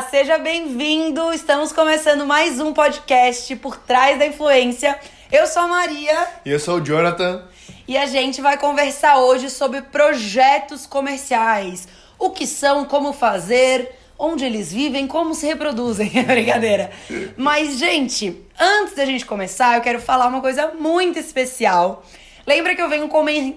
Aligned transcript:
Olá, 0.00 0.08
seja 0.08 0.38
bem-vindo. 0.38 1.30
Estamos 1.30 1.72
começando 1.72 2.24
mais 2.24 2.58
um 2.58 2.72
podcast 2.72 3.54
por 3.56 3.76
trás 3.76 4.18
da 4.18 4.26
influência. 4.26 4.98
Eu 5.30 5.46
sou 5.46 5.60
a 5.60 5.68
Maria. 5.68 6.26
E 6.42 6.48
eu 6.50 6.58
sou 6.58 6.78
o 6.78 6.80
Jonathan. 6.80 7.44
E 7.86 7.98
a 7.98 8.06
gente 8.06 8.40
vai 8.40 8.56
conversar 8.56 9.18
hoje 9.18 9.50
sobre 9.50 9.82
projetos 9.82 10.86
comerciais. 10.86 11.86
O 12.18 12.30
que 12.30 12.46
são, 12.46 12.86
como 12.86 13.12
fazer, 13.12 13.94
onde 14.18 14.42
eles 14.42 14.72
vivem, 14.72 15.06
como 15.06 15.34
se 15.34 15.46
reproduzem. 15.46 16.10
É 16.16 16.22
brincadeira. 16.22 16.90
Mas, 17.36 17.76
gente, 17.76 18.42
antes 18.58 18.94
da 18.94 19.04
gente 19.04 19.26
começar, 19.26 19.76
eu 19.76 19.82
quero 19.82 20.00
falar 20.00 20.28
uma 20.28 20.40
coisa 20.40 20.68
muito 20.68 21.18
especial. 21.18 22.02
Lembra 22.46 22.74
que 22.74 22.80
eu 22.80 22.88
venho 22.88 23.06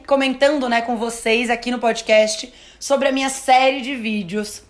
comentando 0.06 0.68
né, 0.68 0.82
com 0.82 0.98
vocês 0.98 1.50
aqui 1.50 1.72
no 1.72 1.80
podcast 1.80 2.54
sobre 2.78 3.08
a 3.08 3.14
minha 3.14 3.30
série 3.30 3.80
de 3.80 3.96
vídeos 3.96 4.62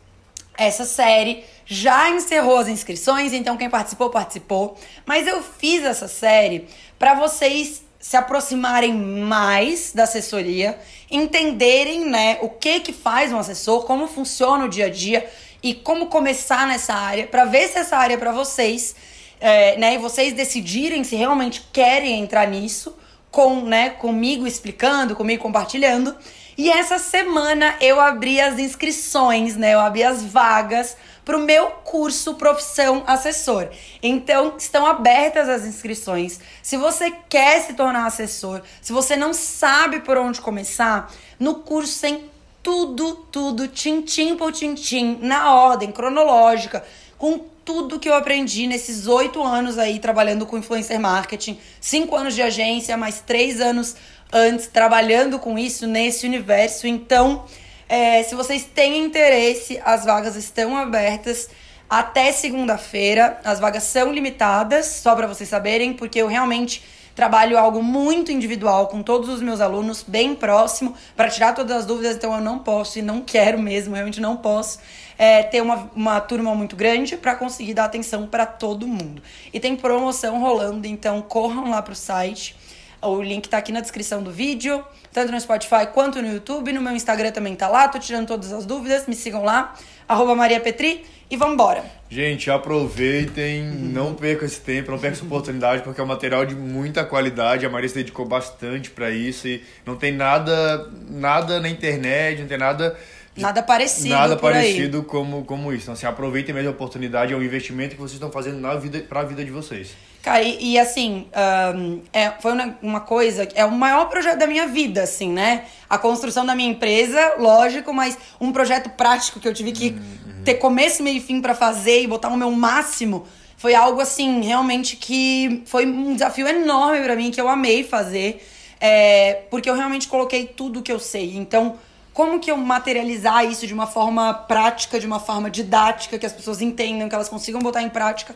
essa 0.57 0.85
série 0.85 1.43
já 1.65 2.09
encerrou 2.09 2.57
as 2.57 2.67
inscrições, 2.67 3.33
então 3.33 3.57
quem 3.57 3.69
participou, 3.69 4.09
participou. 4.09 4.77
Mas 5.05 5.27
eu 5.27 5.41
fiz 5.41 5.83
essa 5.83 6.07
série 6.07 6.67
para 6.99 7.15
vocês 7.15 7.83
se 7.99 8.17
aproximarem 8.17 8.93
mais 8.93 9.93
da 9.93 10.03
assessoria, 10.03 10.77
entenderem, 11.09 12.05
né, 12.05 12.37
o 12.41 12.49
que 12.49 12.81
que 12.81 12.91
faz 12.91 13.31
um 13.31 13.37
assessor, 13.37 13.85
como 13.85 14.07
funciona 14.07 14.65
o 14.65 14.69
dia 14.69 14.87
a 14.87 14.89
dia 14.89 15.25
e 15.63 15.73
como 15.73 16.07
começar 16.07 16.67
nessa 16.67 16.93
área, 16.93 17.25
para 17.25 17.45
ver 17.45 17.69
se 17.69 17.77
essa 17.77 17.95
área 17.95 18.15
é 18.15 18.17
para 18.17 18.33
vocês, 18.33 18.93
é, 19.39 19.77
né, 19.77 19.93
e 19.93 19.97
vocês 19.97 20.33
decidirem 20.33 21.01
se 21.05 21.15
realmente 21.15 21.65
querem 21.71 22.19
entrar 22.19 22.45
nisso, 22.45 22.93
com, 23.31 23.61
né, 23.61 23.91
comigo 23.91 24.45
explicando, 24.45 25.15
comigo 25.15 25.41
compartilhando. 25.41 26.13
E 26.57 26.69
essa 26.69 26.99
semana 26.99 27.75
eu 27.81 27.99
abri 27.99 28.39
as 28.39 28.59
inscrições, 28.59 29.55
né? 29.55 29.73
Eu 29.73 29.79
abri 29.79 30.03
as 30.03 30.23
vagas 30.23 30.95
para 31.25 31.37
o 31.37 31.41
meu 31.41 31.67
curso 31.67 32.35
Profissão 32.35 33.03
Assessor. 33.07 33.69
Então, 34.01 34.55
estão 34.57 34.85
abertas 34.85 35.49
as 35.49 35.65
inscrições. 35.65 36.39
Se 36.61 36.77
você 36.77 37.11
quer 37.29 37.61
se 37.61 37.73
tornar 37.73 38.05
assessor, 38.05 38.61
se 38.81 38.91
você 38.91 39.15
não 39.15 39.33
sabe 39.33 40.01
por 40.01 40.17
onde 40.17 40.41
começar, 40.41 41.11
no 41.39 41.55
curso 41.55 42.01
tem 42.01 42.29
tudo, 42.61 43.15
tudo, 43.31 43.67
tintim 43.67 44.35
por 44.35 44.51
tintim, 44.51 45.17
na 45.21 45.53
ordem 45.53 45.91
cronológica, 45.91 46.83
com 47.17 47.39
tudo 47.65 47.99
que 47.99 48.09
eu 48.09 48.13
aprendi 48.13 48.67
nesses 48.67 49.07
oito 49.07 49.41
anos 49.41 49.77
aí 49.77 49.99
trabalhando 49.99 50.45
com 50.45 50.57
influencer 50.57 50.99
marketing, 50.99 51.57
cinco 51.79 52.15
anos 52.15 52.35
de 52.35 52.41
agência, 52.41 52.97
mais 52.97 53.21
três 53.21 53.61
anos 53.61 53.95
antes 54.33 54.65
trabalhando 54.65 55.37
com 55.37 55.57
isso 55.59 55.85
nesse 55.85 56.25
universo. 56.25 56.87
Então, 56.87 57.45
é, 57.87 58.23
se 58.23 58.33
vocês 58.33 58.63
têm 58.63 59.05
interesse, 59.05 59.79
as 59.85 60.03
vagas 60.03 60.35
estão 60.35 60.75
abertas 60.75 61.49
até 61.87 62.31
segunda-feira. 62.31 63.39
As 63.43 63.59
vagas 63.59 63.83
são 63.83 64.11
limitadas, 64.11 64.87
só 64.87 65.15
para 65.15 65.27
vocês 65.27 65.47
saberem, 65.47 65.93
porque 65.93 66.19
eu 66.19 66.27
realmente 66.27 66.83
trabalho 67.13 67.59
algo 67.59 67.83
muito 67.83 68.31
individual 68.31 68.87
com 68.87 69.03
todos 69.03 69.29
os 69.29 69.39
meus 69.39 69.61
alunos, 69.61 70.01
bem 70.01 70.33
próximo, 70.33 70.95
para 71.15 71.29
tirar 71.29 71.53
todas 71.53 71.77
as 71.77 71.85
dúvidas. 71.85 72.15
Então, 72.15 72.33
eu 72.33 72.41
não 72.41 72.57
posso 72.57 72.97
e 72.97 73.03
não 73.03 73.21
quero 73.21 73.59
mesmo, 73.59 73.93
realmente 73.93 74.19
não 74.19 74.35
posso. 74.35 74.79
É, 75.15 75.43
ter 75.43 75.61
uma, 75.61 75.91
uma 75.95 76.19
turma 76.19 76.55
muito 76.55 76.75
grande 76.75 77.15
para 77.15 77.35
conseguir 77.35 77.75
dar 77.75 77.85
atenção 77.85 78.25
para 78.25 78.47
todo 78.47 78.87
mundo. 78.87 79.21
E 79.53 79.59
tem 79.59 79.75
promoção 79.75 80.41
rolando, 80.41 80.87
então 80.87 81.21
corram 81.21 81.69
lá 81.69 81.83
pro 81.83 81.93
site 81.93 82.55
o 83.03 83.21
link 83.21 83.47
tá 83.47 83.57
aqui 83.57 83.71
na 83.71 83.81
descrição 83.81 84.23
do 84.23 84.31
vídeo, 84.31 84.83
tanto 85.11 85.31
no 85.31 85.39
Spotify 85.39 85.87
quanto 85.93 86.21
no 86.21 86.31
YouTube. 86.31 86.71
No 86.71 86.81
meu 86.81 86.93
Instagram 86.93 87.31
também 87.31 87.55
tá 87.55 87.67
lá, 87.67 87.87
tô 87.87 87.99
tirando 87.99 88.27
todas 88.27 88.51
as 88.51 88.65
dúvidas, 88.65 89.07
me 89.07 89.15
sigam 89.15 89.43
lá, 89.43 89.73
arroba 90.07 90.35
Maria 90.35 90.59
Petri, 90.59 91.05
e 91.29 91.37
vambora. 91.37 91.83
Gente, 92.09 92.51
aproveitem, 92.51 93.63
não 93.63 94.13
percam 94.13 94.45
esse 94.45 94.61
tempo, 94.61 94.91
não 94.91 94.99
percam 94.99 95.17
essa 95.17 95.25
oportunidade, 95.25 95.81
porque 95.81 95.99
é 95.99 96.03
um 96.03 96.07
material 96.07 96.45
de 96.45 96.55
muita 96.55 97.03
qualidade. 97.03 97.65
A 97.65 97.69
Maria 97.69 97.89
se 97.89 97.95
dedicou 97.95 98.25
bastante 98.25 98.91
para 98.91 99.09
isso 99.09 99.47
e 99.47 99.63
não 99.85 99.95
tem 99.95 100.11
nada, 100.11 100.91
nada 101.09 101.59
na 101.59 101.69
internet, 101.69 102.41
não 102.41 102.47
tem 102.47 102.57
nada 102.57 102.95
Nada 103.35 103.63
parecido. 103.63 104.09
Nada 104.09 104.37
parecido 104.37 105.03
como, 105.03 105.43
como 105.43 105.73
isso. 105.73 105.85
Então, 105.85 105.93
assim, 105.93 106.05
aproveitem 106.05 106.53
mesmo 106.53 106.69
a 106.69 106.71
oportunidade, 106.71 107.33
é 107.33 107.35
um 107.35 107.41
investimento 107.41 107.95
que 107.95 108.01
vocês 108.01 108.13
estão 108.13 108.31
fazendo 108.31 108.59
na 108.59 108.75
vida, 108.75 108.99
pra 108.99 109.23
vida 109.23 109.43
de 109.43 109.49
vocês. 109.49 109.95
Cara, 110.23 110.41
e, 110.41 110.71
e 110.71 110.79
assim, 110.79 111.27
um, 111.75 111.99
é, 112.13 112.31
foi 112.39 112.53
uma 112.81 113.01
coisa, 113.01 113.45
é 113.55 113.65
o 113.65 113.71
maior 113.71 114.05
projeto 114.05 114.39
da 114.39 114.47
minha 114.47 114.65
vida, 114.67 115.03
assim, 115.03 115.29
né? 115.29 115.65
A 115.89 115.97
construção 115.97 116.45
da 116.45 116.55
minha 116.55 116.71
empresa, 116.71 117.33
lógico, 117.37 117.93
mas 117.93 118.17
um 118.39 118.53
projeto 118.53 118.89
prático 118.91 119.41
que 119.41 119.47
eu 119.49 119.53
tive 119.53 119.73
que 119.73 119.89
uhum. 119.89 120.43
ter 120.45 120.53
começo, 120.53 121.03
meio 121.03 121.17
e 121.17 121.19
fim 121.19 121.41
para 121.41 121.53
fazer 121.53 122.03
e 122.03 122.07
botar 122.07 122.29
o 122.29 122.37
meu 122.37 122.49
máximo. 122.51 123.25
Foi 123.57 123.75
algo, 123.75 123.99
assim, 123.99 124.41
realmente 124.41 124.95
que 124.95 125.61
foi 125.65 125.85
um 125.85 126.13
desafio 126.13 126.47
enorme 126.47 127.03
para 127.03 127.17
mim, 127.17 127.29
que 127.29 127.41
eu 127.41 127.49
amei 127.49 127.83
fazer. 127.83 128.47
É, 128.79 129.41
porque 129.51 129.69
eu 129.69 129.75
realmente 129.75 130.07
coloquei 130.07 130.45
tudo 130.45 130.81
que 130.81 130.91
eu 130.91 130.99
sei. 130.99 131.35
Então, 131.35 131.75
como 132.13 132.39
que 132.39 132.49
eu 132.49 132.55
materializar 132.55 133.45
isso 133.45 133.67
de 133.67 133.73
uma 133.73 133.87
forma 133.87 134.33
prática, 134.33 135.01
de 135.01 135.05
uma 135.05 135.19
forma 135.19 135.49
didática, 135.49 136.17
que 136.17 136.25
as 136.25 136.31
pessoas 136.31 136.61
entendam, 136.61 137.09
que 137.09 137.15
elas 137.15 137.27
consigam 137.27 137.59
botar 137.61 137.81
em 137.81 137.89
prática 137.89 138.33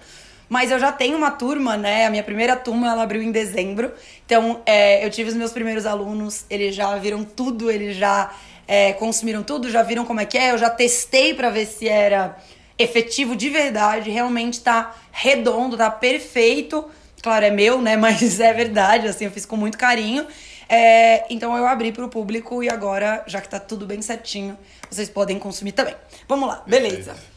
mas 0.49 0.71
eu 0.71 0.79
já 0.79 0.91
tenho 0.91 1.17
uma 1.17 1.31
turma, 1.31 1.75
né? 1.75 2.05
A 2.05 2.09
minha 2.09 2.23
primeira 2.23 2.55
turma 2.55 2.87
ela 2.87 3.03
abriu 3.03 3.21
em 3.21 3.31
dezembro. 3.31 3.91
Então, 4.25 4.61
é, 4.65 5.05
eu 5.05 5.09
tive 5.09 5.29
os 5.29 5.35
meus 5.35 5.51
primeiros 5.51 5.85
alunos, 5.85 6.45
eles 6.49 6.75
já 6.75 6.95
viram 6.97 7.23
tudo, 7.23 7.69
eles 7.69 7.97
já 7.97 8.33
é, 8.67 8.93
consumiram 8.93 9.43
tudo, 9.43 9.69
já 9.69 9.83
viram 9.83 10.05
como 10.05 10.21
é 10.21 10.25
que 10.25 10.37
é. 10.37 10.51
Eu 10.51 10.57
já 10.57 10.69
testei 10.69 11.33
para 11.33 11.49
ver 11.49 11.65
se 11.65 11.87
era 11.87 12.37
efetivo 12.77 13.35
de 13.35 13.49
verdade. 13.49 14.09
Realmente 14.09 14.61
tá 14.61 14.95
redondo, 15.11 15.75
tá 15.75 15.91
perfeito. 15.91 16.85
Claro, 17.21 17.45
é 17.45 17.51
meu, 17.51 17.81
né? 17.81 17.95
Mas 17.97 18.39
é 18.39 18.53
verdade, 18.53 19.07
assim, 19.07 19.25
eu 19.25 19.31
fiz 19.31 19.45
com 19.45 19.57
muito 19.57 19.77
carinho. 19.77 20.25
É, 20.69 21.25
então 21.29 21.55
eu 21.55 21.65
abri 21.65 21.91
para 21.91 22.05
o 22.05 22.09
público 22.09 22.61
e 22.61 22.69
agora, 22.69 23.23
já 23.25 23.39
que 23.39 23.47
tá 23.47 23.59
tudo 23.59 23.85
bem 23.85 24.01
certinho, 24.01 24.57
vocês 24.89 25.09
podem 25.09 25.39
consumir 25.39 25.71
também. 25.71 25.95
Vamos 26.27 26.47
lá, 26.47 26.63
beleza. 26.67 27.11
Perfeito. 27.11 27.36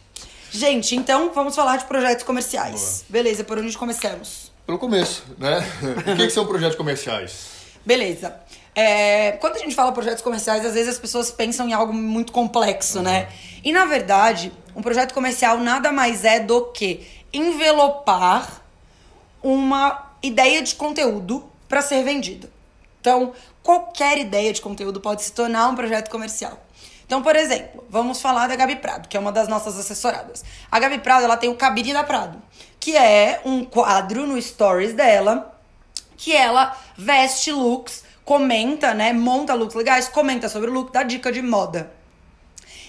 Gente, 0.50 0.96
então 0.96 1.32
vamos 1.32 1.54
falar 1.54 1.76
de 1.76 1.84
projetos 1.84 2.24
comerciais. 2.24 3.04
Boa. 3.08 3.22
Beleza, 3.22 3.44
por 3.44 3.58
onde 3.58 3.76
começamos? 3.76 4.50
Pelo 4.66 4.78
começo, 4.78 5.24
né? 5.38 5.58
o 6.12 6.16
que, 6.16 6.26
que 6.26 6.30
são 6.30 6.46
projetos 6.46 6.76
comerciais? 6.76 7.48
Beleza. 7.84 8.34
É, 8.74 9.32
quando 9.32 9.56
a 9.56 9.58
gente 9.58 9.74
fala 9.74 9.92
projetos 9.92 10.22
comerciais, 10.22 10.64
às 10.64 10.74
vezes 10.74 10.88
as 10.88 10.98
pessoas 10.98 11.30
pensam 11.30 11.68
em 11.68 11.72
algo 11.72 11.92
muito 11.92 12.32
complexo, 12.32 12.98
uhum. 12.98 13.04
né? 13.04 13.28
E 13.64 13.72
na 13.72 13.84
verdade, 13.84 14.52
um 14.74 14.82
projeto 14.82 15.12
comercial 15.12 15.58
nada 15.58 15.92
mais 15.92 16.24
é 16.24 16.40
do 16.40 16.66
que 16.66 17.06
envelopar 17.32 18.62
uma 19.42 20.10
ideia 20.22 20.62
de 20.62 20.74
conteúdo 20.74 21.44
para 21.68 21.82
ser 21.82 22.02
vendido. 22.02 22.50
Então, 23.00 23.32
qualquer 23.62 24.18
ideia 24.18 24.52
de 24.52 24.60
conteúdo 24.60 25.00
pode 25.00 25.22
se 25.22 25.32
tornar 25.32 25.68
um 25.68 25.74
projeto 25.74 26.10
comercial. 26.10 26.58
Então, 27.10 27.22
por 27.24 27.34
exemplo, 27.34 27.84
vamos 27.90 28.22
falar 28.22 28.46
da 28.46 28.54
Gabi 28.54 28.76
Prado, 28.76 29.08
que 29.08 29.16
é 29.16 29.20
uma 29.20 29.32
das 29.32 29.48
nossas 29.48 29.76
assessoradas. 29.76 30.44
A 30.70 30.78
Gabi 30.78 31.00
Prado, 31.00 31.24
ela 31.24 31.36
tem 31.36 31.50
o 31.50 31.56
Cabine 31.56 31.92
da 31.92 32.04
Prado, 32.04 32.40
que 32.78 32.96
é 32.96 33.40
um 33.44 33.64
quadro 33.64 34.28
no 34.28 34.40
stories 34.40 34.92
dela, 34.92 35.58
que 36.16 36.32
ela 36.32 36.78
veste 36.96 37.50
looks, 37.50 38.04
comenta, 38.24 38.94
né, 38.94 39.12
monta 39.12 39.54
looks 39.54 39.74
legais, 39.74 40.08
comenta 40.08 40.48
sobre 40.48 40.70
o 40.70 40.72
look, 40.72 40.92
dá 40.92 41.02
dica 41.02 41.32
de 41.32 41.42
moda. 41.42 41.92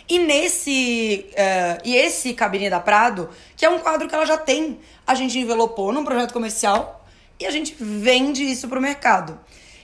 E 0.07 0.19
nesse. 0.19 1.25
Uh, 1.31 1.81
e 1.83 1.95
esse 1.95 2.35
Cabine 2.35 2.69
da 2.69 2.79
Prado, 2.79 3.27
que 3.57 3.65
é 3.65 3.69
um 3.71 3.79
quadro 3.79 4.07
que 4.07 4.13
ela 4.13 4.27
já 4.27 4.37
tem, 4.37 4.79
a 5.07 5.15
gente 5.15 5.39
envelopou 5.39 5.91
num 5.91 6.05
projeto 6.05 6.31
comercial 6.31 7.03
e 7.39 7.47
a 7.47 7.49
gente 7.49 7.75
vende 7.79 8.43
isso 8.43 8.67
pro 8.67 8.79
mercado. 8.79 9.39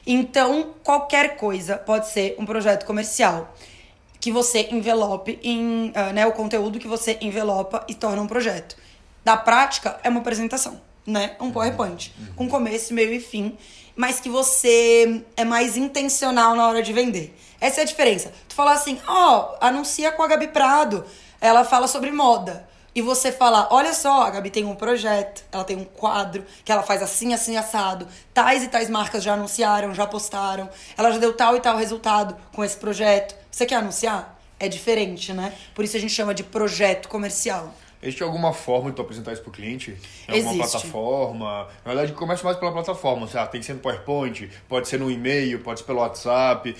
Então, 0.05 0.75
qualquer 0.83 1.37
coisa 1.37 1.75
pode 1.75 2.07
ser 2.07 2.35
um 2.37 2.45
projeto 2.45 2.85
comercial 2.85 3.51
que 4.27 4.31
você 4.31 4.67
envelope 4.71 5.39
em, 5.41 5.87
uh, 5.91 6.13
né, 6.13 6.27
o 6.27 6.33
conteúdo 6.33 6.79
que 6.79 6.87
você 6.87 7.17
envelopa 7.21 7.85
e 7.87 7.93
torna 7.93 8.21
um 8.21 8.27
projeto. 8.27 8.75
Da 9.23 9.37
prática, 9.37 9.97
é 10.03 10.09
uma 10.09 10.19
apresentação, 10.19 10.81
né? 11.05 11.37
Um 11.39 11.49
PowerPoint, 11.49 12.13
uhum. 12.19 12.33
com 12.35 12.49
começo, 12.49 12.93
meio 12.93 13.13
e 13.13 13.21
fim, 13.21 13.57
mas 13.95 14.19
que 14.19 14.27
você 14.27 15.23
é 15.37 15.45
mais 15.45 15.77
intencional 15.77 16.55
na 16.55 16.67
hora 16.67 16.83
de 16.83 16.91
vender. 16.91 17.33
Essa 17.61 17.79
é 17.79 17.83
a 17.83 17.85
diferença. 17.85 18.33
Tu 18.49 18.53
fala 18.53 18.73
assim, 18.73 18.99
ó, 19.07 19.53
oh, 19.53 19.65
anuncia 19.65 20.11
com 20.11 20.21
a 20.21 20.27
Gabi 20.27 20.49
Prado, 20.49 21.05
ela 21.39 21.63
fala 21.63 21.87
sobre 21.87 22.11
moda. 22.11 22.67
E 22.97 23.01
você 23.03 23.31
falar, 23.31 23.67
olha 23.69 23.93
só, 23.93 24.23
a 24.23 24.29
Gabi 24.31 24.49
tem 24.49 24.65
um 24.65 24.73
projeto, 24.73 25.43
ela 25.51 25.63
tem 25.63 25.77
um 25.77 25.83
quadro 25.83 26.43
que 26.65 26.71
ela 26.71 26.81
faz 26.81 27.03
assim, 27.03 27.31
assim, 27.31 27.55
assado. 27.55 28.07
Tais 28.33 28.63
e 28.63 28.67
tais 28.69 28.89
marcas 28.89 29.23
já 29.23 29.35
anunciaram, 29.35 29.93
já 29.93 30.07
postaram. 30.07 30.67
Ela 30.97 31.11
já 31.11 31.19
deu 31.19 31.31
tal 31.31 31.55
e 31.55 31.59
tal 31.59 31.77
resultado 31.77 32.35
com 32.51 32.63
esse 32.65 32.75
projeto. 32.75 33.35
Você 33.51 33.67
quer 33.67 33.75
anunciar? 33.75 34.35
É 34.59 34.67
diferente, 34.67 35.31
né? 35.31 35.53
Por 35.75 35.85
isso 35.85 35.95
a 35.95 35.99
gente 35.99 36.11
chama 36.11 36.33
de 36.33 36.43
projeto 36.43 37.07
comercial. 37.07 37.71
Existe 38.01 38.23
alguma 38.23 38.51
forma 38.51 38.89
de 38.89 38.95
tu 38.95 39.03
apresentar 39.03 39.31
isso 39.31 39.43
pro 39.43 39.51
cliente? 39.51 39.95
É 40.27 40.31
alguma 40.31 40.53
Existe. 40.53 40.71
plataforma? 40.71 41.67
Na 41.85 41.93
verdade, 41.93 42.13
começa 42.13 42.43
mais 42.43 42.57
pela 42.57 42.71
plataforma. 42.71 43.27
Seja, 43.27 43.45
tem 43.45 43.59
que 43.59 43.67
ser 43.67 43.73
no 43.75 43.79
PowerPoint, 43.79 44.49
pode 44.67 44.87
ser 44.87 44.99
no 44.99 45.11
e-mail, 45.11 45.59
pode 45.59 45.81
ser 45.81 45.85
pelo 45.85 45.99
WhatsApp. 45.99 46.75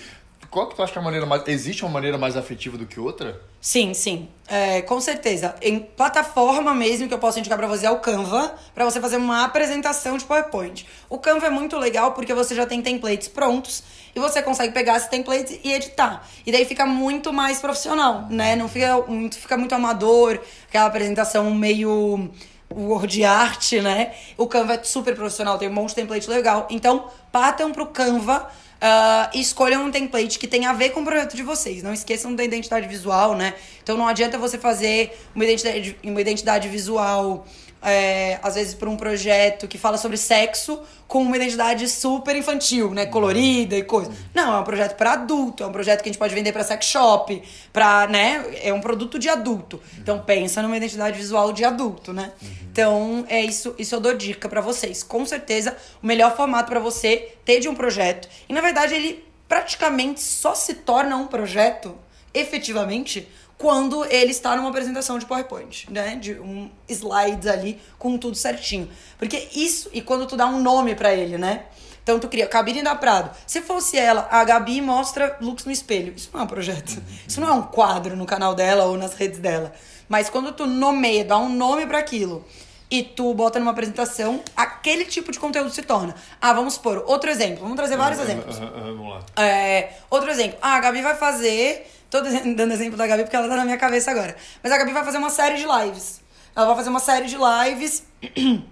Qual 0.50 0.66
que 0.66 0.74
tu 0.74 0.82
acha 0.82 0.92
que 0.92 0.98
é 0.98 1.00
a 1.00 1.04
maneira 1.04 1.26
mais. 1.26 1.46
Existe 1.46 1.84
uma 1.84 1.90
maneira 1.90 2.16
mais 2.16 2.36
afetiva 2.36 2.78
do 2.78 2.86
que 2.86 2.98
outra? 2.98 3.40
Sim, 3.60 3.92
sim. 3.92 4.28
É, 4.46 4.82
com 4.82 5.00
certeza. 5.00 5.54
Em 5.60 5.78
plataforma 5.78 6.74
mesmo 6.74 7.06
que 7.06 7.14
eu 7.14 7.18
posso 7.18 7.38
indicar 7.38 7.58
pra 7.58 7.66
você 7.66 7.86
é 7.86 7.90
o 7.90 7.98
Canva, 7.98 8.54
para 8.74 8.84
você 8.84 9.00
fazer 9.00 9.16
uma 9.16 9.44
apresentação 9.44 10.16
de 10.16 10.24
PowerPoint. 10.24 10.86
O 11.08 11.18
Canva 11.18 11.46
é 11.46 11.50
muito 11.50 11.76
legal 11.76 12.12
porque 12.12 12.32
você 12.32 12.54
já 12.54 12.64
tem 12.64 12.80
templates 12.80 13.28
prontos 13.28 13.82
e 14.14 14.20
você 14.20 14.40
consegue 14.40 14.72
pegar 14.72 14.96
esses 14.96 15.08
templates 15.08 15.60
e 15.62 15.72
editar. 15.72 16.26
E 16.46 16.52
daí 16.52 16.64
fica 16.64 16.86
muito 16.86 17.32
mais 17.32 17.60
profissional, 17.60 18.26
né? 18.30 18.56
Não 18.56 18.68
fica 18.68 18.96
muito, 19.06 19.36
fica 19.36 19.56
muito 19.56 19.74
amador, 19.74 20.40
aquela 20.68 20.86
apresentação 20.86 21.50
meio 21.54 22.30
word 22.70 23.24
art, 23.24 23.72
né? 23.72 24.14
O 24.36 24.46
Canva 24.46 24.74
é 24.74 24.82
super 24.82 25.14
profissional, 25.14 25.58
tem 25.58 25.68
um 25.68 25.72
monte 25.72 25.90
de 25.90 25.96
template 25.96 26.28
legal. 26.28 26.66
Então, 26.70 27.10
partam 27.30 27.72
pro 27.72 27.86
Canva 27.86 28.48
Uh, 28.80 29.36
escolham 29.36 29.84
um 29.86 29.90
template 29.90 30.38
que 30.38 30.46
tenha 30.46 30.70
a 30.70 30.72
ver 30.72 30.90
com 30.90 31.00
o 31.00 31.04
projeto 31.04 31.34
de 31.34 31.42
vocês. 31.42 31.82
Não 31.82 31.92
esqueçam 31.92 32.32
da 32.32 32.44
identidade 32.44 32.86
visual, 32.86 33.34
né? 33.34 33.54
Então 33.82 33.96
não 33.96 34.06
adianta 34.06 34.38
você 34.38 34.56
fazer 34.56 35.18
uma 35.34 35.44
identidade, 35.44 35.96
uma 36.04 36.20
identidade 36.20 36.68
visual 36.68 37.44
é, 37.82 38.38
às 38.42 38.54
vezes 38.54 38.74
por 38.74 38.88
um 38.88 38.96
projeto 38.96 39.68
que 39.68 39.78
fala 39.78 39.96
sobre 39.96 40.16
sexo 40.16 40.80
com 41.06 41.22
uma 41.22 41.36
identidade 41.36 41.88
super 41.88 42.36
infantil, 42.36 42.90
né, 42.90 43.06
colorida 43.06 43.76
e 43.76 43.82
coisa. 43.82 44.12
Não, 44.34 44.56
é 44.56 44.60
um 44.60 44.64
projeto 44.64 44.96
para 44.96 45.12
adulto, 45.12 45.62
é 45.62 45.66
um 45.66 45.72
projeto 45.72 46.02
que 46.02 46.08
a 46.08 46.12
gente 46.12 46.18
pode 46.18 46.34
vender 46.34 46.52
para 46.52 46.64
sex 46.64 46.84
shop, 46.86 47.42
para, 47.72 48.06
né, 48.08 48.44
é 48.62 48.72
um 48.72 48.80
produto 48.80 49.18
de 49.18 49.28
adulto. 49.28 49.80
Então 49.98 50.20
pensa 50.20 50.60
numa 50.60 50.76
identidade 50.76 51.16
visual 51.16 51.52
de 51.52 51.64
adulto, 51.64 52.12
né? 52.12 52.32
Então, 52.70 53.24
é 53.28 53.40
isso, 53.40 53.74
isso 53.76 53.94
eu 53.96 54.00
dou 54.00 54.14
dica 54.14 54.48
para 54.48 54.60
vocês. 54.60 55.02
Com 55.02 55.26
certeza, 55.26 55.76
o 56.00 56.06
melhor 56.06 56.36
formato 56.36 56.70
para 56.70 56.78
você 56.78 57.32
ter 57.44 57.58
de 57.58 57.68
um 57.68 57.74
projeto. 57.74 58.28
E 58.48 58.52
na 58.52 58.60
verdade, 58.60 58.94
ele 58.94 59.24
praticamente 59.48 60.20
só 60.20 60.54
se 60.54 60.74
torna 60.74 61.16
um 61.16 61.26
projeto 61.26 61.96
efetivamente 62.32 63.26
quando 63.58 64.04
ele 64.04 64.30
está 64.30 64.54
numa 64.56 64.70
apresentação 64.70 65.18
de 65.18 65.26
PowerPoint, 65.26 65.90
né? 65.90 66.14
De 66.14 66.34
um 66.34 66.70
slides 66.88 67.48
ali 67.48 67.80
com 67.98 68.16
tudo 68.16 68.36
certinho. 68.36 68.88
Porque 69.18 69.48
isso, 69.52 69.90
e 69.92 70.00
quando 70.00 70.26
tu 70.26 70.36
dá 70.36 70.46
um 70.46 70.62
nome 70.62 70.94
para 70.94 71.12
ele, 71.12 71.36
né? 71.36 71.64
Então 72.02 72.18
tu 72.18 72.28
cria 72.28 72.46
Cabine 72.46 72.82
da 72.82 72.94
Prado. 72.94 73.36
Se 73.46 73.60
fosse 73.60 73.98
ela, 73.98 74.26
a 74.30 74.42
Gabi 74.44 74.80
mostra 74.80 75.36
looks 75.42 75.66
no 75.66 75.72
espelho. 75.72 76.14
Isso 76.16 76.30
não 76.32 76.40
é 76.40 76.44
um 76.44 76.46
projeto. 76.46 77.02
Isso 77.26 77.40
não 77.40 77.48
é 77.48 77.52
um 77.52 77.62
quadro 77.62 78.16
no 78.16 78.24
canal 78.24 78.54
dela 78.54 78.84
ou 78.84 78.96
nas 78.96 79.12
redes 79.12 79.38
dela. 79.38 79.74
Mas 80.08 80.30
quando 80.30 80.52
tu 80.52 80.66
nomeia, 80.66 81.24
dá 81.24 81.36
um 81.36 81.50
nome 81.50 81.84
para 81.84 81.98
aquilo 81.98 82.46
e 82.90 83.02
tu 83.02 83.34
bota 83.34 83.58
numa 83.58 83.72
apresentação, 83.72 84.40
aquele 84.56 85.04
tipo 85.04 85.30
de 85.30 85.38
conteúdo 85.38 85.70
se 85.70 85.82
torna. 85.82 86.14
Ah, 86.40 86.54
vamos 86.54 86.74
supor, 86.74 87.04
outro 87.06 87.28
exemplo. 87.28 87.60
Vamos 87.60 87.76
trazer 87.76 87.96
vários 87.96 88.20
exemplos. 88.20 88.58
vamos 88.58 89.10
lá. 89.10 89.44
É, 89.44 89.90
outro 90.08 90.30
exemplo. 90.30 90.58
Ah, 90.62 90.76
a 90.76 90.80
Gabi 90.80 91.02
vai 91.02 91.14
fazer 91.14 91.86
Tô 92.10 92.20
dando 92.22 92.72
exemplo 92.72 92.96
da 92.96 93.06
Gabi 93.06 93.24
porque 93.24 93.36
ela 93.36 93.48
tá 93.48 93.56
na 93.56 93.64
minha 93.64 93.76
cabeça 93.76 94.10
agora. 94.10 94.34
Mas 94.62 94.72
a 94.72 94.78
Gabi 94.78 94.92
vai 94.92 95.04
fazer 95.04 95.18
uma 95.18 95.28
série 95.28 95.56
de 95.56 95.66
lives. 95.66 96.20
Ela 96.56 96.66
vai 96.66 96.76
fazer 96.76 96.88
uma 96.88 97.00
série 97.00 97.26
de 97.26 97.36
lives 97.36 98.02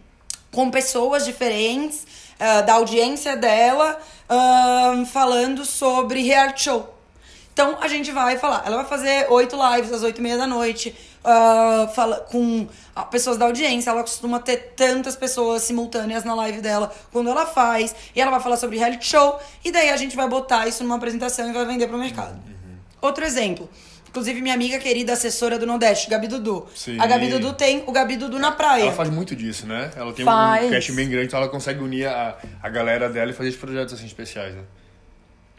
com 0.51 0.71
pessoas 0.71 1.25
diferentes, 1.27 2.07
uh, 2.41 2.65
da 2.65 2.75
audiência 2.75 3.37
dela, 3.37 4.01
uh, 4.31 5.05
falando 5.07 5.67
sobre 5.67 6.23
reality 6.23 6.63
show. 6.63 6.95
Então 7.53 7.77
a 7.81 7.89
gente 7.89 8.11
vai 8.11 8.39
falar. 8.39 8.63
Ela 8.65 8.77
vai 8.77 8.87
fazer 8.87 9.31
oito 9.31 9.55
lives 9.55 9.93
às 9.93 10.03
oito 10.03 10.19
e 10.19 10.23
meia 10.23 10.39
da 10.39 10.47
noite, 10.47 10.97
uh, 11.23 11.93
fala, 11.93 12.27
com 12.31 12.67
pessoas 13.11 13.37
da 13.37 13.45
audiência. 13.45 13.91
Ela 13.91 14.01
costuma 14.01 14.41
ter 14.41 14.73
tantas 14.75 15.15
pessoas 15.15 15.63
simultâneas 15.63 16.25
na 16.25 16.35
live 16.35 16.63
dela 16.63 16.91
quando 17.13 17.29
ela 17.29 17.45
faz. 17.45 17.95
E 18.15 18.21
ela 18.21 18.31
vai 18.31 18.41
falar 18.41 18.57
sobre 18.57 18.79
reality 18.79 19.07
show. 19.07 19.39
E 19.63 19.71
daí 19.71 19.91
a 19.91 19.97
gente 19.99 20.17
vai 20.17 20.27
botar 20.27 20.67
isso 20.67 20.83
numa 20.83 20.97
apresentação 20.97 21.51
e 21.51 21.53
vai 21.53 21.67
vender 21.67 21.87
pro 21.87 21.99
mercado. 21.99 22.56
Outro 23.01 23.25
exemplo. 23.25 23.69
Inclusive, 24.09 24.41
minha 24.41 24.55
amiga 24.55 24.79
querida 24.79 25.13
assessora 25.13 25.59
do 25.59 25.67
Nordeste, 25.67 26.09
Gabi 26.09 26.27
Dudu. 26.27 26.67
Sim. 26.75 26.99
A 26.99 27.07
Gabi 27.07 27.29
Dudu 27.29 27.53
tem 27.53 27.85
o 27.87 27.93
Gabi 27.93 28.17
Dudu 28.17 28.39
na 28.39 28.51
praia. 28.51 28.85
Ela 28.85 28.93
faz 28.93 29.11
muito 29.11 29.37
disso, 29.37 29.67
né? 29.67 29.91
Ela 29.95 30.11
tem 30.13 30.25
faz. 30.25 30.67
um 30.67 30.71
cast 30.71 30.93
bem 30.93 31.09
grande, 31.09 31.27
então 31.27 31.39
ela 31.39 31.51
consegue 31.51 31.81
unir 31.83 32.07
a, 32.07 32.35
a 32.63 32.69
galera 32.71 33.11
dela 33.11 33.31
e 33.31 33.35
fazer 33.35 33.51
esses 33.51 33.61
projetos 33.61 33.93
assim 33.93 34.07
especiais, 34.07 34.55
né? 34.55 34.63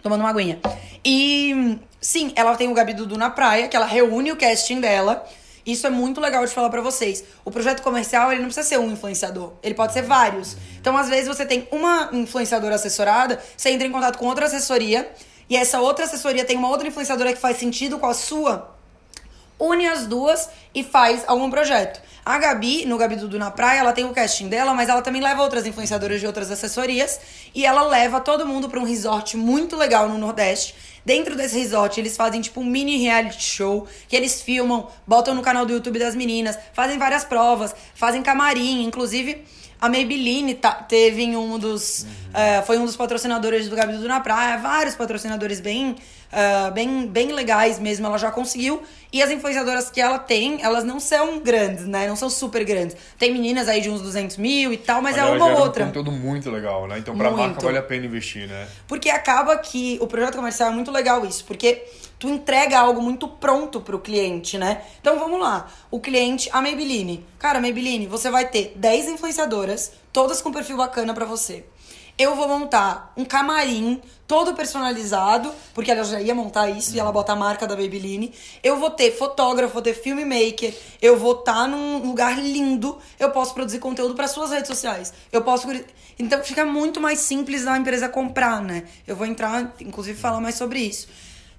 Tomando 0.01 0.21
uma 0.21 0.29
aguinha. 0.29 0.59
E 1.05 1.77
sim, 2.01 2.33
ela 2.35 2.55
tem 2.55 2.67
o 2.67 2.73
Gabi 2.73 2.93
Dudu 2.93 3.15
na 3.15 3.29
praia, 3.29 3.67
que 3.67 3.75
ela 3.75 3.85
reúne 3.85 4.31
o 4.31 4.35
casting 4.35 4.79
dela. 4.79 5.23
Isso 5.63 5.85
é 5.85 5.89
muito 5.91 6.19
legal 6.19 6.43
de 6.43 6.51
falar 6.51 6.69
para 6.69 6.81
vocês. 6.81 7.23
O 7.45 7.51
projeto 7.51 7.83
comercial, 7.83 8.31
ele 8.31 8.39
não 8.39 8.47
precisa 8.47 8.65
ser 8.65 8.79
um 8.79 8.91
influenciador. 8.91 9.53
Ele 9.61 9.75
pode 9.75 9.93
ser 9.93 10.01
vários. 10.01 10.57
Então, 10.79 10.97
às 10.97 11.09
vezes, 11.09 11.27
você 11.27 11.45
tem 11.45 11.67
uma 11.71 12.09
influenciadora 12.13 12.73
assessorada, 12.73 13.39
você 13.55 13.69
entra 13.69 13.85
em 13.85 13.91
contato 13.91 14.17
com 14.17 14.25
outra 14.25 14.45
assessoria 14.45 15.11
e 15.49 15.55
essa 15.55 15.79
outra 15.79 16.05
assessoria 16.05 16.45
tem 16.45 16.57
uma 16.57 16.69
outra 16.69 16.87
influenciadora 16.87 17.33
que 17.33 17.39
faz 17.39 17.57
sentido 17.57 17.97
com 17.97 18.05
a 18.05 18.13
sua, 18.13 18.75
une 19.59 19.87
as 19.87 20.05
duas 20.05 20.49
e 20.73 20.83
faz 20.83 21.23
algum 21.27 21.49
projeto. 21.49 22.01
A 22.23 22.37
Gabi, 22.37 22.85
no 22.85 22.97
Gabi 22.97 23.15
Dudu 23.15 23.39
na 23.39 23.49
Praia, 23.49 23.79
ela 23.79 23.93
tem 23.93 24.03
o 24.03 24.13
casting 24.13 24.49
dela, 24.49 24.73
mas 24.73 24.89
ela 24.89 25.01
também 25.01 25.21
leva 25.21 25.41
outras 25.41 25.65
influenciadoras 25.65 26.19
de 26.19 26.27
outras 26.27 26.51
assessorias 26.51 27.19
e 27.55 27.65
ela 27.65 27.83
leva 27.83 28.19
todo 28.19 28.45
mundo 28.45 28.69
para 28.69 28.79
um 28.79 28.83
resort 28.83 29.37
muito 29.37 29.75
legal 29.75 30.09
no 30.09 30.17
Nordeste. 30.17 30.75
Dentro 31.05 31.37
desse 31.37 31.57
resort, 31.57 31.97
eles 31.97 32.17
fazem 32.17 32.41
tipo 32.41 32.59
um 32.59 32.65
mini 32.65 32.97
reality 32.97 33.41
show 33.41 33.87
que 34.09 34.15
eles 34.15 34.41
filmam, 34.41 34.89
botam 35.07 35.33
no 35.33 35.41
canal 35.41 35.65
do 35.65 35.71
YouTube 35.71 35.97
das 35.97 36.15
meninas, 36.15 36.59
fazem 36.73 36.97
várias 36.97 37.23
provas, 37.23 37.73
fazem 37.95 38.21
camarim, 38.21 38.83
inclusive 38.83 39.45
a 39.79 39.87
Maybelline 39.87 40.55
tá, 40.55 40.73
teve 40.73 41.23
em 41.23 41.37
um 41.37 41.57
dos. 41.59 42.05
Uh, 42.37 42.63
foi 42.67 42.77
um 42.77 42.85
dos 42.85 42.95
patrocinadores 42.95 43.67
do 43.67 43.75
Gabi 43.75 43.93
Dudu 43.93 44.07
na 44.07 44.19
Praia. 44.19 44.59
Vários 44.59 44.93
patrocinadores 44.93 45.59
bem, 45.59 45.95
uh, 46.31 46.71
bem, 46.71 47.07
bem 47.07 47.31
legais 47.31 47.79
mesmo. 47.79 48.05
Ela 48.05 48.19
já 48.19 48.29
conseguiu. 48.29 48.83
E 49.11 49.23
as 49.23 49.31
influenciadoras 49.31 49.89
que 49.89 49.99
ela 49.99 50.19
tem, 50.19 50.61
elas 50.61 50.83
não 50.83 50.99
são 50.99 51.39
grandes, 51.39 51.87
né? 51.87 52.07
Não 52.07 52.15
são 52.15 52.29
super 52.29 52.63
grandes. 52.63 52.95
Tem 53.17 53.33
meninas 53.33 53.67
aí 53.67 53.81
de 53.81 53.89
uns 53.89 54.01
200 54.01 54.37
mil 54.37 54.71
e 54.71 54.77
tal, 54.77 55.01
mas, 55.01 55.17
mas 55.17 55.25
é 55.25 55.31
uma 55.31 55.47
ou 55.47 55.61
outra. 55.61 55.81
É 55.81 55.85
um 55.85 55.87
conteúdo 55.87 56.11
muito 56.11 56.51
legal, 56.51 56.87
né? 56.87 56.99
Então 56.99 57.17
pra 57.17 57.31
muito. 57.31 57.41
marca 57.41 57.65
vale 57.65 57.79
a 57.79 57.81
pena 57.81 58.05
investir, 58.05 58.47
né? 58.47 58.67
Porque 58.87 59.09
acaba 59.09 59.57
que 59.57 59.97
o 59.99 60.05
projeto 60.05 60.35
comercial 60.35 60.69
é 60.69 60.75
muito 60.75 60.91
legal 60.91 61.25
isso. 61.25 61.43
Porque 61.43 61.85
tu 62.19 62.29
entrega 62.29 62.77
algo 62.77 63.01
muito 63.01 63.27
pronto 63.27 63.81
pro 63.81 63.97
cliente, 63.97 64.59
né? 64.59 64.83
Então 65.01 65.17
vamos 65.17 65.39
lá. 65.39 65.71
O 65.89 65.99
cliente, 65.99 66.51
a 66.53 66.61
Maybelline. 66.61 67.25
Cara, 67.39 67.59
Maybelline, 67.59 68.05
você 68.05 68.29
vai 68.29 68.47
ter 68.47 68.73
10 68.75 69.07
influenciadoras, 69.07 69.93
todas 70.13 70.39
com 70.39 70.51
perfil 70.51 70.77
bacana 70.77 71.15
para 71.15 71.25
você. 71.25 71.65
Eu 72.17 72.35
vou 72.35 72.47
montar 72.47 73.13
um 73.15 73.23
camarim 73.23 74.01
todo 74.27 74.55
personalizado, 74.55 75.53
porque 75.73 75.91
ela 75.91 76.03
já 76.03 76.19
ia 76.19 76.33
montar 76.33 76.67
isso 76.67 76.95
e 76.95 76.99
ela 76.99 77.11
bota 77.11 77.33
a 77.33 77.35
marca 77.35 77.67
da 77.67 77.75
Maybelline. 77.75 78.33
Eu 78.63 78.77
vou 78.77 78.89
ter 78.89 79.11
fotógrafo, 79.11 79.73
vou 79.73 79.83
ter 79.83 79.93
filmmaker, 79.93 80.73
eu 80.99 81.15
vou 81.15 81.33
estar 81.33 81.53
tá 81.53 81.67
num 81.67 81.99
lugar 81.99 82.39
lindo, 82.39 82.97
eu 83.19 83.29
posso 83.29 83.53
produzir 83.53 83.77
conteúdo 83.77 84.15
para 84.15 84.27
suas 84.27 84.49
redes 84.49 84.67
sociais. 84.67 85.13
Eu 85.31 85.43
posso 85.43 85.67
Então 86.17 86.43
fica 86.43 86.65
muito 86.65 86.99
mais 86.99 87.19
simples 87.19 87.65
da 87.65 87.77
empresa 87.77 88.09
comprar, 88.09 88.63
né? 88.63 88.85
Eu 89.05 89.15
vou 89.15 89.27
entrar, 89.27 89.75
inclusive 89.79 90.19
falar 90.19 90.41
mais 90.41 90.55
sobre 90.55 90.79
isso. 90.79 91.07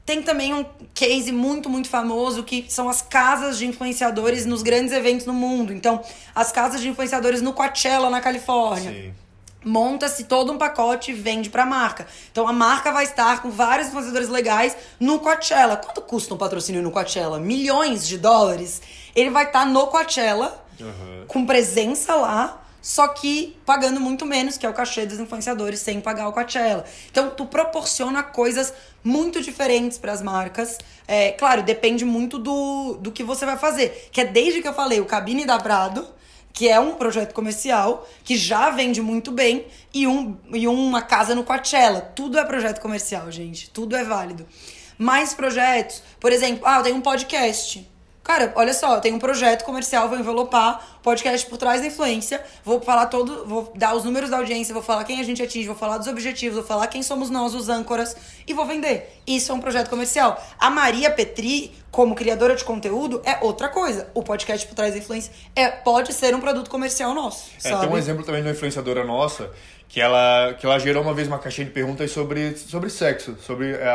Tem 0.05 0.23
também 0.23 0.53
um 0.55 0.65
case 0.93 1.31
muito, 1.31 1.71
muito 1.71 1.89
famoso 1.89 2.43
que 2.43 2.67
são 2.69 2.89
as 2.89 3.01
casas 3.01 3.59
de 3.59 3.67
influenciadores 3.67 4.45
nos 4.45 4.63
grandes 4.63 4.93
eventos 4.93 5.25
no 5.25 5.35
mundo. 5.35 5.73
Então, 5.73 6.03
as 6.35 6.51
casas 6.51 6.81
de 6.81 6.89
influenciadores 6.89 7.43
no 7.43 7.53
Coachella, 7.53 8.11
na 8.11 8.21
Califórnia. 8.21 8.91
Sim 8.91 9.28
monta-se 9.65 10.25
todo 10.25 10.53
um 10.53 10.59
pacote 10.59 11.11
e 11.11 11.15
vende 11.15 11.51
para 11.51 11.65
a 11.65 11.67
marca. 11.67 12.07
Então 12.31 12.47
a 12.47 12.53
marca 12.53 12.93
vai 12.93 13.05
estar 13.05 13.43
com 13.43 13.51
vários 13.51 13.89
influenciadores 13.89 14.29
legais 14.29 14.77
no 15.01 15.19
Coachella. 15.19 15.77
Quanto 15.77 16.01
custa 16.03 16.35
um 16.35 16.39
patrocínio 16.39 16.83
no 16.83 16.91
Coachella? 16.91 17.39
Milhões 17.39 18.07
de 18.07 18.19
dólares. 18.19 18.81
Ele 19.15 19.31
vai 19.31 19.47
estar 19.47 19.67
no 19.67 19.87
Coachella, 19.89 20.65
uhum. 20.81 21.25
com 21.27 21.45
presença 21.45 22.15
lá, 22.15 22.63
só 22.81 23.09
que 23.09 23.57
pagando 23.67 24.01
muito 24.01 24.25
menos, 24.25 24.57
que 24.57 24.65
é 24.65 24.69
o 24.69 24.73
cachê 24.73 25.05
dos 25.05 25.19
influenciadores, 25.19 25.81
sem 25.81 26.01
pagar 26.01 26.29
o 26.29 26.33
Coachella. 26.33 26.85
Então, 27.11 27.31
tu 27.31 27.45
proporciona 27.45 28.23
coisas 28.23 28.73
muito 29.03 29.43
diferentes 29.43 29.99
para 29.99 30.13
as 30.13 30.23
marcas. 30.23 30.79
É, 31.07 31.33
claro, 31.33 31.63
depende 31.63 32.05
muito 32.05 32.39
do, 32.39 32.95
do 33.01 33.11
que 33.11 33.25
você 33.25 33.45
vai 33.45 33.59
fazer. 33.59 34.09
Que 34.13 34.21
é 34.21 34.25
desde 34.25 34.63
que 34.63 34.69
eu 34.69 34.73
falei, 34.73 35.01
o 35.01 35.05
Cabine 35.05 35.45
da 35.45 35.59
Prado, 35.59 36.07
que 36.59 36.69
é 36.69 36.81
um 36.81 36.95
projeto 36.95 37.35
comercial, 37.35 38.05
que 38.25 38.37
já 38.37 38.69
vende 38.71 39.01
muito 39.01 39.31
bem, 39.31 39.67
e, 39.95 40.09
um, 40.09 40.37
e 40.53 40.67
uma 40.67 41.01
casa 41.01 41.33
no 41.33 41.45
Coachella. 41.45 42.01
Tudo 42.01 42.37
é 42.37 42.45
projeto 42.45 42.81
comercial, 42.81 43.31
gente. 43.31 43.71
Tudo 43.71 43.95
é 43.95 44.03
válido. 44.03 44.45
Mais 44.99 45.33
projetos, 45.33 46.03
por 46.19 46.33
exemplo, 46.33 46.67
ah, 46.67 46.79
eu 46.79 46.83
tenho 46.83 46.97
um 46.97 47.01
podcast 47.01 47.89
Cara, 48.29 48.53
olha 48.57 48.75
só, 48.75 49.01
tenho 49.01 49.17
um 49.17 49.19
projeto 49.19 49.65
comercial, 49.65 50.07
vou 50.07 50.19
envelopar 50.19 50.87
podcast 51.03 51.47
por 51.49 51.57
trás 51.57 51.81
da 51.81 51.87
influência, 51.87 52.45
vou 52.63 52.79
falar 52.79 53.07
todo, 53.07 53.47
vou 53.47 53.73
dar 53.75 53.95
os 53.95 54.05
números 54.05 54.29
da 54.29 54.37
audiência, 54.37 54.75
vou 54.75 54.83
falar 54.83 55.05
quem 55.05 55.19
a 55.19 55.23
gente 55.23 55.43
atinge, 55.43 55.67
vou 55.67 55.75
falar 55.75 55.97
dos 55.97 56.07
objetivos, 56.09 56.59
vou 56.59 56.67
falar 56.67 56.89
quem 56.89 57.03
somos 57.03 57.31
nós, 57.31 57.55
os 57.55 57.71
âncoras, 57.71 58.15
e 58.47 58.53
vou 58.53 58.67
vender. 58.67 59.19
Isso 59.27 59.51
é 59.51 59.55
um 59.55 59.61
projeto 59.61 59.89
comercial. 59.89 60.39
A 60.59 60.69
Maria 60.69 61.11
Petri, 61.11 61.73
como 61.91 62.15
criadora 62.15 62.55
de 62.55 62.65
conteúdo, 62.65 63.23
é 63.25 63.43
outra 63.43 63.71
coisa. 63.71 64.11
O 64.13 64.23
podcast 64.23 64.67
por 64.67 64.75
trás 64.75 64.93
da 64.93 64.99
influência 64.99 65.33
é, 65.57 65.71
pode 65.71 66.13
ser 66.13 66.35
um 66.35 66.41
produto 66.41 66.69
comercial 66.69 67.15
nosso. 67.15 67.51
É, 67.57 67.71
sabe? 67.71 67.87
tem 67.87 67.95
um 67.95 67.97
exemplo 67.97 68.25
também 68.27 68.43
de 68.43 68.49
uma 68.49 68.53
influenciadora 68.53 69.05
nossa 69.05 69.51
que 69.89 70.03
ela, 70.03 70.53
que 70.53 70.67
ela 70.67 70.79
gerou 70.79 71.03
uma 71.03 71.15
vez 71.15 71.27
uma 71.27 71.39
caixinha 71.39 71.67
de 71.67 71.73
perguntas 71.73 72.11
sobre, 72.11 72.55
sobre 72.59 72.91
sexo, 72.91 73.39
sobre 73.41 73.73
é, 73.73 73.89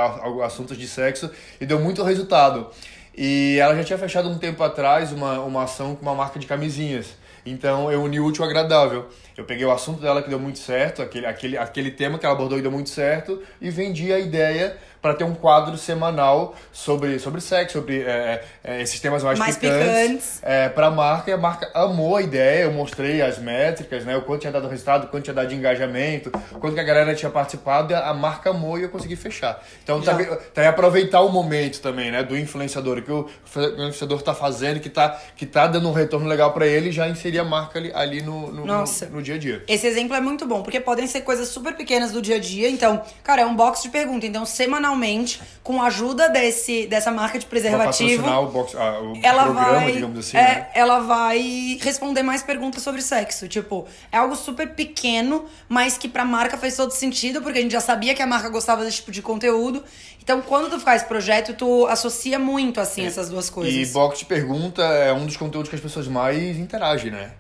assuntos 0.44 0.76
de 0.76 0.88
sexo, 0.88 1.30
e 1.62 1.68
deu 1.68 1.80
muito 1.80 2.02
resultado. 2.02 2.72
E 3.16 3.58
ela 3.60 3.76
já 3.76 3.84
tinha 3.84 3.98
fechado 3.98 4.30
um 4.30 4.38
tempo 4.38 4.64
atrás 4.64 5.12
uma, 5.12 5.40
uma 5.40 5.64
ação 5.64 5.96
com 5.96 6.02
uma 6.02 6.16
marca 6.16 6.40
de 6.40 6.48
camisinhas. 6.48 7.16
Então 7.46 7.92
eu 7.92 8.02
uni 8.02 8.20
o 8.20 8.26
útil 8.26 8.44
ao 8.44 8.50
agradável. 8.50 9.08
Eu 9.38 9.44
peguei 9.44 9.66
o 9.66 9.72
assunto 9.72 10.02
dela 10.02 10.22
que 10.22 10.30
deu 10.30 10.40
muito 10.40 10.60
certo, 10.60 11.02
aquele, 11.02 11.26
aquele, 11.26 11.58
aquele 11.58 11.92
tema 11.92 12.18
que 12.18 12.26
ela 12.26 12.36
abordou 12.36 12.58
e 12.58 12.62
deu 12.62 12.72
muito 12.72 12.90
certo, 12.90 13.42
e 13.60 13.70
vendi 13.70 14.14
a 14.14 14.20
ideia 14.20 14.78
para 15.04 15.14
ter 15.14 15.26
um 15.26 15.36
quadro 15.36 15.78
semanal 15.78 16.56
sobre, 16.72 17.20
sobre 17.20 17.42
sexo, 17.42 17.80
sobre 17.80 18.04
é, 18.04 18.42
é, 18.64 18.82
esses 18.82 19.02
temas 19.02 19.22
mais, 19.22 19.38
Mais 19.38 19.58
picantes, 19.58 19.86
picantes. 19.86 20.40
É, 20.42 20.70
para 20.70 20.88
a 20.88 20.92
marca. 20.92 21.30
E 21.30 21.34
a 21.34 21.38
marca 21.38 21.70
amou 21.74 22.16
a 22.16 22.22
ideia, 22.22 22.64
eu 22.64 22.72
mostrei 22.72 23.22
as 23.22 23.38
métricas, 23.38 24.06
né, 24.06 24.16
o 24.16 24.22
quanto 24.22 24.42
tinha 24.42 24.54
dado 24.54 24.70
resultado, 24.70 25.04
o 25.04 25.08
quanto 25.08 25.26
tinha 25.26 25.34
dado 25.34 25.50
de 25.50 25.56
engajamento, 25.56 26.32
o 26.54 26.58
quanto 26.58 26.74
que 26.74 26.80
a 26.80 26.84
galera 26.84 27.14
tinha 27.14 27.30
participado, 27.30 27.92
e 27.92 27.96
a, 27.96 28.08
a 28.08 28.14
marca 28.14 28.52
amou 28.52 28.80
e 28.80 28.84
eu 28.84 28.90
consegui 28.90 29.18
fechar. 29.18 29.62
Então 29.84 30.02
também, 30.02 30.26
também 30.54 30.70
aproveitar 30.70 31.20
o 31.20 31.28
momento 31.28 31.82
também, 31.82 32.10
né, 32.10 32.24
do 32.24 32.38
influenciador, 32.38 33.02
que 33.02 33.12
o 33.12 33.30
influenciador 33.46 34.20
está 34.20 34.34
fazendo, 34.34 34.80
que 34.80 34.90
tá, 34.90 35.20
que 35.36 35.46
tá 35.46 35.68
dando 35.68 35.90
um 35.90 35.94
retorno 35.94 36.30
legal 36.30 36.54
para 36.54 36.66
ele, 36.66 36.94
já 36.94 37.10
inserir 37.10 37.40
a 37.40 37.44
marca 37.44 37.78
ali, 37.78 37.92
ali 37.94 38.22
no, 38.22 38.54
no, 38.54 38.66
no, 38.66 38.84
no 39.12 39.22
dia 39.22 39.36
a 39.36 39.38
dia. 39.38 39.64
Esse 39.68 39.86
exemplo 39.86 40.16
é 40.16 40.22
muito 40.22 40.46
bom, 40.46 40.64
porque 40.64 40.80
podem 40.80 41.08
ser 41.08 41.22
coisas 41.22 41.50
super 41.50 41.76
pequenas 41.76 42.14
do 42.14 42.22
dia 42.22 42.38
a 42.38 42.40
dia. 42.40 42.70
Então, 42.70 43.02
cara, 43.22 43.42
é 43.42 43.46
um 43.46 43.54
box 43.54 43.84
de 43.84 43.90
pergunta. 43.90 44.26
Então, 44.26 44.46
semanalmente, 44.94 45.42
com 45.64 45.82
a 45.82 45.88
ajuda 45.88 46.30
desse, 46.30 46.86
dessa 46.88 47.12
marca 47.12 47.40
de 47.40 47.46
preservativo, 47.46 48.28
o, 48.28 48.48
box, 48.48 48.76
ah, 48.78 49.00
o 49.02 49.20
ela 49.22 49.44
programa, 49.44 49.72
vai, 49.72 49.92
digamos 49.92 50.20
assim, 50.20 50.38
é, 50.38 50.42
né? 50.42 50.68
ela 50.74 51.00
vai 51.00 51.80
responder 51.82 52.24
mais 52.24 52.44
perguntas 52.44 52.84
sobre 52.84 53.02
sexo. 53.02 53.48
Tipo, 53.48 53.86
é 54.12 54.18
algo 54.18 54.36
super 54.36 54.70
pequeno, 54.70 55.46
mas 55.68 55.98
que 55.98 56.08
pra 56.08 56.24
marca 56.24 56.58
fez 56.58 56.76
todo 56.76 56.92
sentido, 56.92 57.42
porque 57.42 57.60
a 57.60 57.62
gente 57.62 57.72
já 57.72 57.82
sabia 57.82 58.14
que 58.14 58.22
a 58.22 58.28
marca 58.28 58.50
gostava 58.50 58.84
desse 58.84 58.98
tipo 58.98 59.12
de 59.12 59.22
conteúdo. 59.22 59.84
Então, 60.22 60.42
quando 60.42 60.70
tu 60.70 60.80
faz 60.80 61.04
projeto, 61.04 61.54
tu 61.54 61.86
associa 61.88 62.40
muito, 62.40 62.80
assim, 62.80 63.06
essas 63.06 63.30
duas 63.30 63.50
coisas. 63.50 63.74
E 63.74 63.92
box 63.92 64.20
de 64.20 64.26
pergunta 64.26 64.82
é 64.82 65.12
um 65.12 65.26
dos 65.26 65.36
conteúdos 65.36 65.70
que 65.70 65.76
as 65.76 65.82
pessoas 65.82 66.08
mais 66.08 66.58
interagem, 66.58 67.12
né? 67.12 67.32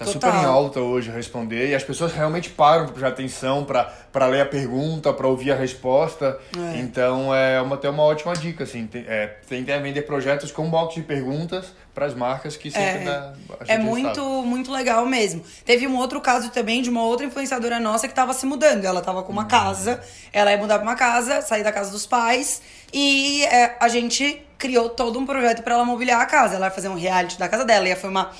Tá 0.00 0.06
Total. 0.06 0.32
super 0.32 0.42
em 0.42 0.46
alta 0.46 0.80
hoje 0.80 1.10
responder 1.10 1.68
e 1.68 1.74
as 1.74 1.84
pessoas 1.84 2.14
realmente 2.14 2.48
param 2.48 2.84
pra 2.84 2.92
prestar 2.94 3.08
atenção, 3.08 3.66
pra 3.66 3.92
pra 4.12 4.26
ler 4.26 4.40
a 4.40 4.46
pergunta, 4.46 5.12
pra 5.12 5.26
ouvir 5.26 5.52
a 5.52 5.54
resposta. 5.54 6.38
É. 6.56 6.78
Então 6.78 7.34
é 7.34 7.60
uma, 7.60 7.76
até 7.76 7.88
uma 7.88 8.02
ótima 8.02 8.34
dica, 8.34 8.64
assim. 8.64 8.86
Tem, 8.86 9.04
é, 9.06 9.26
tentar 9.48 9.78
vender 9.78 10.02
projetos 10.02 10.50
com 10.50 10.68
box 10.68 10.94
de 10.94 11.02
perguntas 11.02 11.72
pras 11.94 12.14
marcas 12.14 12.56
que 12.56 12.70
sempre 12.70 13.04
dá 13.04 13.34
bastante 13.48 13.72
É 13.72 13.78
muito, 13.78 14.24
muito 14.42 14.72
legal 14.72 15.04
mesmo. 15.06 15.42
Teve 15.64 15.86
um 15.86 15.96
outro 15.96 16.20
caso 16.20 16.50
também 16.50 16.82
de 16.82 16.90
uma 16.90 17.02
outra 17.02 17.26
influenciadora 17.26 17.78
nossa 17.78 18.08
que 18.08 18.14
tava 18.14 18.32
se 18.32 18.46
mudando. 18.46 18.84
Ela 18.84 19.00
tava 19.00 19.22
com 19.22 19.32
uma 19.32 19.44
casa, 19.44 20.00
ela 20.32 20.50
ia 20.50 20.58
mudar 20.58 20.78
pra 20.78 20.88
uma 20.88 20.96
casa, 20.96 21.42
sair 21.42 21.62
da 21.62 21.72
casa 21.72 21.90
dos 21.90 22.06
pais. 22.06 22.62
E 22.92 23.44
é, 23.44 23.76
a 23.78 23.88
gente 23.88 24.42
criou 24.58 24.88
todo 24.88 25.18
um 25.18 25.26
projeto 25.26 25.62
pra 25.62 25.74
ela 25.74 25.84
mobiliar 25.84 26.20
a 26.20 26.26
casa. 26.26 26.56
Ela 26.56 26.66
ia 26.66 26.70
fazer 26.70 26.88
um 26.88 26.96
reality 26.96 27.38
da 27.38 27.48
casa 27.48 27.64
dela, 27.64 27.88
ia 27.88 27.96
filmar 27.96 28.34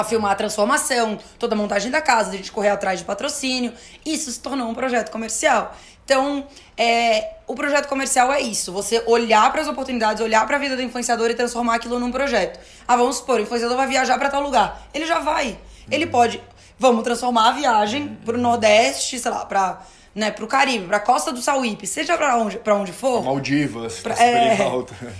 a 0.00 0.04
filmar 0.04 0.32
a 0.32 0.34
transformação, 0.34 1.18
toda 1.38 1.54
a 1.54 1.58
montagem 1.58 1.90
da 1.90 2.00
casa, 2.00 2.30
a 2.30 2.36
gente 2.36 2.50
correr 2.50 2.70
atrás 2.70 2.98
de 2.98 3.04
patrocínio. 3.04 3.72
Isso 4.04 4.30
se 4.30 4.40
tornou 4.40 4.68
um 4.68 4.74
projeto 4.74 5.10
comercial. 5.10 5.74
Então, 6.04 6.44
é, 6.76 7.34
o 7.46 7.54
projeto 7.54 7.86
comercial 7.88 8.32
é 8.32 8.40
isso: 8.40 8.72
você 8.72 9.02
olhar 9.06 9.50
para 9.52 9.62
as 9.62 9.68
oportunidades, 9.68 10.20
olhar 10.22 10.44
para 10.46 10.56
a 10.56 10.58
vida 10.58 10.74
do 10.74 10.82
influenciador 10.82 11.30
e 11.30 11.34
transformar 11.34 11.76
aquilo 11.76 11.98
num 11.98 12.10
projeto. 12.10 12.58
Ah, 12.88 12.96
vamos 12.96 13.16
supor, 13.16 13.38
o 13.38 13.42
influenciador 13.42 13.76
vai 13.76 13.86
viajar 13.86 14.18
para 14.18 14.28
tal 14.28 14.42
lugar. 14.42 14.88
Ele 14.92 15.06
já 15.06 15.20
vai. 15.20 15.56
Ele 15.90 16.06
pode. 16.06 16.42
Vamos 16.78 17.04
transformar 17.04 17.50
a 17.50 17.52
viagem 17.52 18.18
pro 18.24 18.38
Nordeste, 18.38 19.18
sei 19.18 19.30
lá, 19.30 19.44
pra, 19.44 19.82
né, 20.14 20.30
pro 20.30 20.46
Caribe, 20.46 20.86
pra 20.86 20.98
Costa 20.98 21.30
do 21.32 21.40
Sauípe, 21.40 21.86
seja 21.86 22.16
pra 22.16 22.36
onde, 22.36 22.58
pra 22.58 22.74
onde 22.74 22.92
for. 22.92 23.22
Maldivas, 23.22 24.00
Pra- 24.00 24.14
é. 24.14 24.56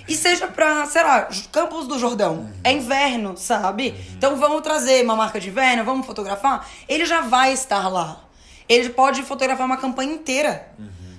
E 0.08 0.14
seja 0.16 0.48
pra, 0.48 0.84
sei 0.86 1.02
lá, 1.02 1.28
Campos 1.52 1.86
do 1.86 1.98
Jordão. 1.98 2.50
É 2.64 2.72
inverno, 2.72 3.36
sabe? 3.36 3.94
Então 4.16 4.36
vamos 4.36 4.62
trazer 4.62 5.04
uma 5.04 5.14
marca 5.14 5.38
de 5.38 5.48
inverno, 5.48 5.84
vamos 5.84 6.04
fotografar. 6.06 6.68
Ele 6.88 7.04
já 7.06 7.20
vai 7.20 7.52
estar 7.52 7.88
lá. 7.88 8.20
Ele 8.68 8.88
pode 8.90 9.22
fotografar 9.22 9.64
uma 9.66 9.76
campanha 9.76 10.12
inteira 10.12 10.68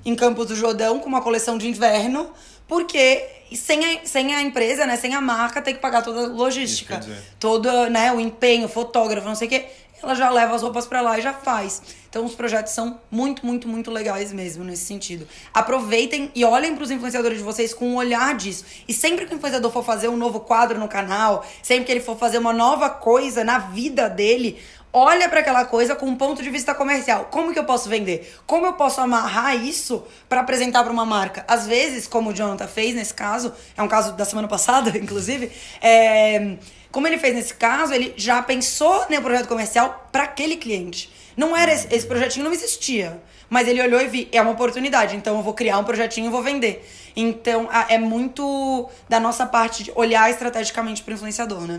em 0.06 0.16
Campos 0.16 0.48
do 0.48 0.56
Jordão 0.56 1.00
com 1.00 1.08
uma 1.08 1.22
coleção 1.22 1.58
de 1.58 1.68
inverno, 1.70 2.30
porque 2.68 3.24
sem 3.54 3.84
a, 3.98 4.06
sem 4.06 4.34
a 4.34 4.42
empresa, 4.42 4.86
né, 4.86 4.96
sem 4.98 5.13
a 5.13 5.20
marca, 5.22 5.62
tem 5.62 5.74
que 5.75 5.80
pagar 5.82 6.01
toda 6.01 6.25
a 6.25 6.28
logística. 6.28 7.00
Todo 7.40 7.70
né, 7.90 8.12
o 8.13 8.20
empenho, 8.20 8.68
fotógrafo, 8.70 9.28
não 9.28 9.36
sei 9.36 9.48
o 9.48 9.50
quê. 9.50 9.66
Ela 10.01 10.15
já 10.15 10.29
leva 10.29 10.55
as 10.55 10.62
roupas 10.62 10.86
pra 10.86 11.01
lá 11.01 11.17
e 11.17 11.22
já 11.22 11.34
faz. 11.34 11.81
Então 12.10 12.25
os 12.25 12.36
projetos 12.36 12.74
são 12.74 13.00
muito, 13.10 13.46
muito, 13.46 13.67
muito 13.67 13.89
legais 13.89 14.34
mesmo 14.34 14.63
nesse 14.63 14.86
sentido. 14.86 15.27
Aproveitem 15.53 16.31
e 16.36 16.43
olhem 16.43 16.75
pros 16.75 16.91
influenciadores 16.91 17.38
de 17.38 17.43
vocês 17.43 17.74
com 17.74 17.88
um 17.88 17.96
olhar 17.96 18.36
disso. 18.36 18.65
E 18.88 18.93
sempre 18.93 19.25
que 19.25 19.34
o 19.34 19.38
influenciador 19.38 19.72
for 19.72 19.84
fazer 19.84 20.10
um 20.10 20.17
novo 20.17 20.41
quadro 20.41 20.77
no 20.77 20.88
canal, 20.88 21.46
sempre 21.63 21.86
que 21.86 21.91
ele 21.91 22.01
for 22.01 22.17
fazer 22.17 22.38
uma 22.38 22.51
nova 22.51 22.89
coisa 22.89 23.43
na 23.43 23.60
vida 23.60 24.10
dele, 24.10 24.60
olha 24.93 25.29
pra 25.29 25.39
aquela 25.39 25.65
coisa 25.65 25.96
com 25.96 26.05
um 26.05 26.15
ponto 26.15 26.43
de 26.43 26.50
vista 26.50 26.74
comercial. 26.75 27.29
Como 27.31 27.53
que 27.53 27.60
eu 27.60 27.63
posso 27.63 27.88
vender? 27.88 28.36
Como 28.46 28.65
eu 28.65 28.74
posso 28.74 29.00
amarrar 29.00 29.55
isso 29.55 30.03
pra 30.27 30.41
apresentar 30.41 30.84
pra 30.84 30.91
uma 30.91 31.05
marca? 31.05 31.46
Às 31.48 31.65
vezes, 31.65 32.08
como 32.08 32.31
o 32.31 32.34
Jonathan 32.34 32.67
fez 32.67 32.93
nesse 32.93 33.13
caso, 33.13 33.53
é 33.77 33.81
um 33.81 33.88
caso 33.88 34.13
da 34.13 34.25
semana 34.25 34.48
passada, 34.48 34.96
inclusive, 34.98 35.51
é, 35.81 36.58
como 36.91 37.07
ele 37.07 37.17
fez 37.17 37.33
nesse 37.33 37.53
caso, 37.53 37.93
ele 37.93 38.13
já 38.17 38.41
pensou 38.41 39.05
no 39.10 39.21
projeto 39.21 39.48
comercial 39.48 40.10
pra 40.12 40.24
aquele 40.24 40.57
cliente. 40.57 41.10
Não 41.36 41.55
era 41.55 41.71
esse, 41.74 41.93
esse 41.93 42.05
projetinho 42.05 42.43
não 42.45 42.53
existia, 42.53 43.21
mas 43.50 43.67
ele 43.67 43.81
olhou 43.81 44.01
e 44.01 44.07
viu, 44.07 44.27
é 44.31 44.41
uma 44.41 44.51
oportunidade, 44.51 45.15
então 45.15 45.38
eu 45.38 45.43
vou 45.43 45.53
criar 45.53 45.77
um 45.77 45.83
projetinho 45.83 46.27
e 46.27 46.29
vou 46.29 46.43
vender. 46.43 46.88
Então, 47.15 47.69
é 47.89 47.98
muito 47.98 48.89
da 49.10 49.19
nossa 49.19 49.45
parte 49.45 49.83
de 49.83 49.91
olhar 49.95 50.29
estrategicamente 50.29 51.01
pro 51.03 51.13
influenciador, 51.13 51.62
né? 51.62 51.77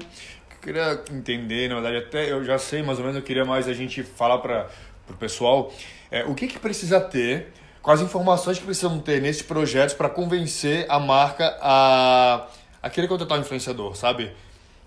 Eu 0.51 0.57
queria 0.61 1.03
entender, 1.11 1.69
na 1.69 1.75
verdade, 1.77 1.97
até 1.97 2.31
eu 2.31 2.45
já 2.45 2.59
sei 2.59 2.83
mais 2.83 2.99
ou 2.99 3.05
menos, 3.05 3.19
eu 3.19 3.23
queria 3.23 3.45
mais 3.45 3.69
a 3.69 3.73
gente 3.73 4.03
falar 4.03 4.39
para 4.39 4.69
o 5.11 5.15
pessoal 5.15 5.73
é, 6.11 6.25
o 6.25 6.35
que, 6.35 6.47
que 6.47 6.59
precisa 6.59 7.01
ter, 7.01 7.53
quais 7.83 8.01
informações 8.01 8.59
que 8.59 8.65
precisam 8.65 9.01
ter 9.01 9.21
nesses 9.21 9.43
projetos 9.43 9.95
para 9.95 10.09
convencer 10.09 10.87
a 10.89 10.99
marca 10.99 11.57
a, 11.61 12.47
a 12.83 12.91
querer 12.91 13.09
contratar 13.09 13.39
um 13.39 13.41
influenciador, 13.41 13.97
sabe? 13.97 14.31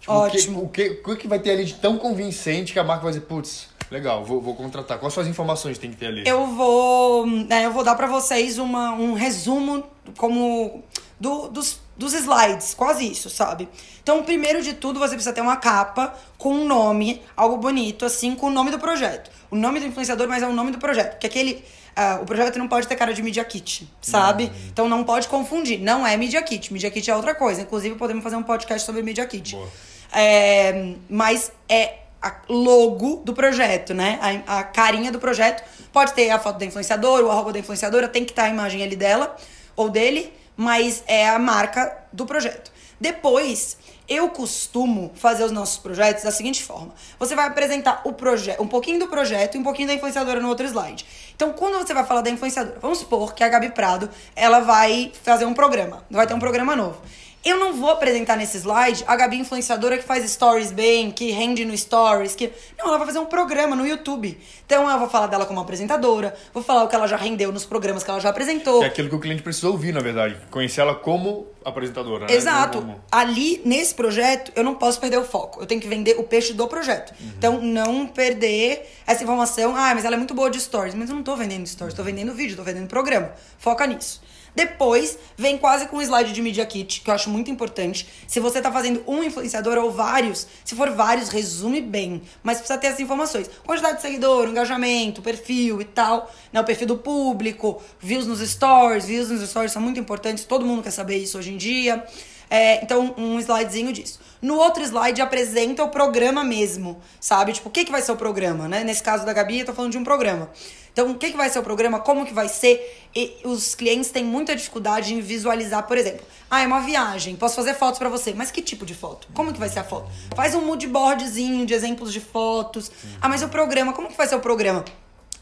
Tipo, 0.06 0.12
Ótimo. 0.14 0.64
O 0.64 0.70
que, 0.70 0.88
o, 0.90 1.04
que, 1.04 1.12
o 1.12 1.18
que 1.18 1.28
vai 1.28 1.40
ter 1.40 1.52
ali 1.52 1.66
de 1.66 1.74
tão 1.76 1.98
convincente 1.98 2.72
que 2.74 2.80
a 2.80 2.84
marca 2.84 3.04
vai 3.04 3.12
dizer, 3.12 3.26
putz, 3.26 3.68
legal, 3.90 4.24
vou, 4.24 4.40
vou 4.40 4.54
contratar. 4.56 5.00
Quais 5.00 5.14
são 5.14 5.24
as 5.24 5.28
informações 5.30 5.78
que 5.78 5.82
tem 5.82 5.90
que 5.92 5.98
ter 5.98 6.08
ali? 6.08 6.24
Eu 6.28 6.46
vou, 6.48 7.26
né, 7.26 7.66
eu 7.66 7.72
vou 7.72 7.84
dar 7.84 7.96
pra 7.96 8.06
vocês 8.08 8.58
uma, 8.60 8.92
um 8.92 9.14
resumo 9.14 9.84
como 10.18 10.84
do- 11.20 11.48
dos, 11.50 11.80
dos 11.98 12.14
slides, 12.14 12.74
quase 12.76 13.10
isso, 13.12 13.30
sabe? 13.32 13.68
Então, 14.04 14.22
primeiro 14.24 14.62
de 14.62 14.74
tudo, 14.74 15.00
você 15.00 15.16
precisa 15.16 15.34
ter 15.34 15.42
uma 15.42 15.58
capa 15.58 16.14
com 16.38 16.54
um 16.54 16.68
nome, 16.68 17.22
algo 17.36 17.58
bonito, 17.58 18.06
assim, 18.06 18.36
com 18.36 18.48
o 18.48 18.52
nome 18.52 18.70
do 18.70 18.78
projeto. 18.78 19.32
O 19.50 19.56
nome 19.56 19.80
do 19.80 19.88
influenciador, 19.88 20.28
mas 20.28 20.44
é 20.44 20.48
o 20.48 20.54
nome 20.54 20.70
do 20.72 20.78
projeto. 20.78 21.12
Porque 21.14 21.26
aquele. 21.28 21.64
ah, 21.96 22.20
o 22.22 22.26
projeto 22.26 22.60
não 22.60 22.68
pode 22.68 22.88
ter 22.88 22.96
cara 22.96 23.14
de 23.14 23.24
Media 23.24 23.44
Kit, 23.44 23.88
sabe? 24.02 24.52
Então 24.68 24.88
não 24.90 25.04
pode 25.04 25.28
confundir. 25.28 25.80
Não 25.80 26.06
é 26.06 26.16
Media 26.18 26.42
Kit. 26.44 26.72
Media 26.72 26.92
Kit 26.92 27.10
é 27.10 27.16
outra 27.16 27.34
coisa. 27.34 27.62
Inclusive, 27.62 27.96
podemos 27.96 28.24
fazer 28.24 28.36
um 28.36 28.44
podcast 28.44 28.86
sobre 28.86 29.02
Media 29.02 29.26
Kit. 29.26 29.56
Boa. 29.56 29.68
É, 30.16 30.94
mas 31.10 31.52
é 31.68 32.00
a 32.22 32.34
logo 32.50 33.18
do 33.18 33.34
projeto, 33.34 33.94
né? 33.94 34.18
A, 34.48 34.60
a 34.60 34.64
carinha 34.64 35.12
do 35.12 35.20
projeto. 35.20 35.64
Pode 35.92 36.14
ter 36.14 36.30
a 36.30 36.40
foto 36.40 36.58
da 36.58 36.66
influenciadora, 36.66 37.26
o 37.26 37.30
arroba 37.30 37.54
da 37.54 37.60
influenciadora, 37.60 38.08
tem 38.08 38.24
que 38.24 38.32
estar 38.32 38.46
a 38.46 38.50
imagem 38.50 38.82
ali 38.82 38.96
dela 38.96 39.36
ou 39.76 39.90
dele, 39.90 40.34
mas 40.56 41.04
é 41.06 41.30
a 41.30 41.38
marca 41.38 42.06
do 42.12 42.26
projeto. 42.26 42.72
Depois, 43.00 43.78
eu 44.08 44.30
costumo 44.30 45.12
fazer 45.16 45.44
os 45.44 45.52
nossos 45.52 45.78
projetos 45.78 46.24
da 46.24 46.32
seguinte 46.32 46.64
forma: 46.64 46.94
você 47.20 47.36
vai 47.36 47.48
apresentar 47.48 48.02
o 48.06 48.14
projeto, 48.14 48.62
um 48.62 48.68
pouquinho 48.68 49.00
do 49.00 49.08
projeto 49.08 49.56
e 49.56 49.58
um 49.58 49.64
pouquinho 49.64 49.88
da 49.88 49.94
influenciadora 49.94 50.40
no 50.40 50.48
outro 50.48 50.66
slide. 50.66 51.06
Então, 51.36 51.54
quando 51.54 51.78
você 51.78 51.94
vai 51.94 52.06
falar 52.06 52.22
da 52.22 52.30
influenciadora, 52.30 52.78
vamos 52.82 53.00
supor 53.00 53.34
que 53.34 53.44
a 53.44 53.50
Gabi 53.50 53.72
Prado 53.72 54.10
ela 54.36 54.62
vai 54.62 55.12
fazer 55.24 55.46
um 55.46 55.54
programa, 55.54 56.06
vai 56.10 56.26
ter 56.26 56.34
um 56.34 56.40
programa 56.40 56.76
novo. 56.76 57.02
Eu 57.46 57.60
não 57.60 57.74
vou 57.74 57.92
apresentar 57.92 58.36
nesse 58.36 58.58
slide 58.58 59.04
a 59.06 59.16
Gabi 59.16 59.38
influenciadora 59.38 60.00
que 60.00 60.04
faz 60.04 60.28
stories 60.32 60.72
bem, 60.72 61.12
que 61.12 61.30
rende 61.30 61.64
no 61.64 61.78
stories, 61.78 62.34
que. 62.34 62.52
Não, 62.76 62.88
ela 62.88 62.98
vai 62.98 63.06
fazer 63.06 63.20
um 63.20 63.28
programa 63.28 63.76
no 63.76 63.86
YouTube. 63.86 64.36
Então 64.66 64.90
eu 64.90 64.98
vou 64.98 65.08
falar 65.08 65.28
dela 65.28 65.46
como 65.46 65.60
apresentadora, 65.60 66.36
vou 66.52 66.64
falar 66.64 66.84
o 66.84 66.88
que 66.88 66.96
ela 66.96 67.08
já 67.08 67.18
rendeu 67.18 67.52
nos 67.52 67.64
programas 67.64 68.04
que 68.04 68.10
ela 68.10 68.20
já 68.20 68.30
apresentou. 68.30 68.84
É 68.84 68.88
aquilo 68.88 69.10
que 69.10 69.16
o 69.16 69.20
cliente 69.20 69.44
precisa 69.44 69.70
ouvir, 69.70 69.94
na 69.94 70.00
verdade. 70.00 70.36
Conhecer 70.50 70.82
ela 70.82 70.96
como 70.96 71.46
apresentadora. 71.64 72.26
Né? 72.26 72.34
Exato. 72.34 72.80
Como... 72.80 73.00
Ali, 73.12 73.62
nesse 73.64 73.94
projeto, 73.94 74.52
eu 74.56 74.64
não 74.64 74.74
posso 74.74 75.00
perder 75.00 75.18
o 75.18 75.24
foco. 75.24 75.62
Eu 75.62 75.68
tenho 75.68 75.80
que 75.80 75.88
vender 75.88 76.16
o 76.18 76.24
peixe 76.24 76.52
do 76.52 76.68
projeto. 76.68 77.14
Uhum. 77.20 77.32
Então, 77.38 77.62
não 77.62 78.08
perder 78.08 78.92
essa 79.06 79.24
informação. 79.24 79.76
Ah, 79.76 79.94
mas 79.94 80.04
ela 80.04 80.16
é 80.16 80.18
muito 80.18 80.34
boa 80.34 80.50
de 80.50 80.60
stories. 80.60 80.96
Mas 80.96 81.12
eu 81.12 81.16
não 81.16 81.24
tô 81.24 81.36
vendendo 81.36 81.68
stories, 81.68 81.96
tô 81.96 82.02
vendendo 82.02 82.34
vídeo, 82.34 82.58
tô 82.58 82.64
vendendo 82.64 82.88
programa. 82.88 83.34
Foca 83.60 83.86
nisso. 83.86 84.25
Depois, 84.56 85.20
vem 85.36 85.58
quase 85.58 85.88
com 85.88 85.98
um 85.98 86.02
slide 86.02 86.32
de 86.32 86.42
Media 86.42 86.66
Kit, 86.66 87.02
que 87.02 87.10
eu 87.10 87.14
acho 87.14 87.30
muito 87.30 87.52
importante. 87.52 88.08
Se 88.26 88.40
você 88.40 88.62
tá 88.62 88.72
fazendo 88.72 89.04
um 89.06 89.22
influenciador 89.22 89.78
ou 89.78 89.92
vários, 89.92 90.48
se 90.64 90.74
for 90.74 90.90
vários, 90.92 91.28
resume 91.30 91.82
bem. 91.82 92.22
Mas 92.42 92.60
precisa 92.60 92.80
ter 92.80 92.88
essas 92.88 93.02
informações. 93.02 93.50
Quantidade 93.66 93.98
de 93.98 94.02
seguidor, 94.02 94.48
engajamento, 94.48 95.22
perfil 95.22 95.82
e 95.82 95.86
tal. 95.86 96.32
Né? 96.54 96.62
O 96.62 96.64
perfil 96.64 96.88
do 96.88 96.98
público, 96.98 97.82
views 98.00 98.26
nos 98.26 98.40
stories. 98.40 99.06
Views 99.06 99.30
nos 99.30 99.48
stories 99.50 99.74
são 99.74 99.82
muito 99.82 100.00
importantes, 100.00 100.46
todo 100.46 100.66
mundo 100.66 100.82
quer 100.82 100.92
saber 100.92 101.18
isso 101.18 101.38
hoje 101.38 101.52
em 101.52 101.58
dia. 101.58 102.06
É, 102.50 102.84
então, 102.84 103.14
um 103.18 103.40
slidezinho 103.40 103.92
disso. 103.92 104.20
No 104.42 104.56
outro 104.58 104.84
slide 104.84 105.22
apresenta 105.22 105.84
o 105.84 105.90
programa 105.90 106.44
mesmo, 106.44 107.02
sabe? 107.20 107.54
Tipo, 107.54 107.70
o 107.70 107.72
que, 107.72 107.86
que 107.86 107.92
vai 107.92 108.02
ser 108.02 108.12
o 108.12 108.16
programa, 108.16 108.68
né? 108.68 108.84
Nesse 108.84 109.02
caso 109.02 109.26
da 109.26 109.34
Gabi, 109.34 109.60
eu 109.60 109.66
tô 109.66 109.74
falando 109.74 109.92
de 109.92 109.98
um 109.98 110.04
programa. 110.04 110.50
Então, 110.96 111.12
o 111.12 111.16
que, 111.16 111.32
que 111.32 111.36
vai 111.36 111.50
ser 111.50 111.60
o 111.60 111.64
programa, 111.64 112.00
como 112.00 112.26
que 112.26 112.34
vai 112.34 112.48
ser. 112.48 113.10
E 113.14 113.36
os 113.44 113.76
clientes 113.76 114.12
têm 114.12 114.24
muita 114.24 114.56
dificuldade 114.56 115.14
em 115.14 115.20
visualizar, 115.20 115.84
por 115.84 115.98
exemplo, 115.98 116.26
ah, 116.50 116.62
é 116.62 116.68
uma 116.68 116.80
viagem, 116.80 117.36
posso 117.36 117.56
fazer 117.56 117.74
fotos 117.74 117.98
para 117.98 118.08
você, 118.08 118.34
mas 118.34 118.52
que 118.52 118.62
tipo 118.62 118.86
de 118.86 118.94
foto? 118.94 119.28
Como 119.34 119.52
que 119.52 119.60
vai 119.60 119.68
ser 119.68 119.80
a 119.80 119.84
foto? 119.84 120.10
Faz 120.36 120.54
um 120.56 120.62
mood 120.62 120.86
boardzinho 120.88 121.66
de 121.66 121.74
exemplos 121.74 122.14
de 122.14 122.22
fotos. 122.22 122.92
Ah, 123.22 123.28
mas 123.28 123.42
o 123.42 123.50
programa, 123.50 123.92
como 123.92 124.08
que 124.08 124.16
vai 124.16 124.28
ser 124.28 124.36
o 124.36 124.40
programa? 124.40 124.86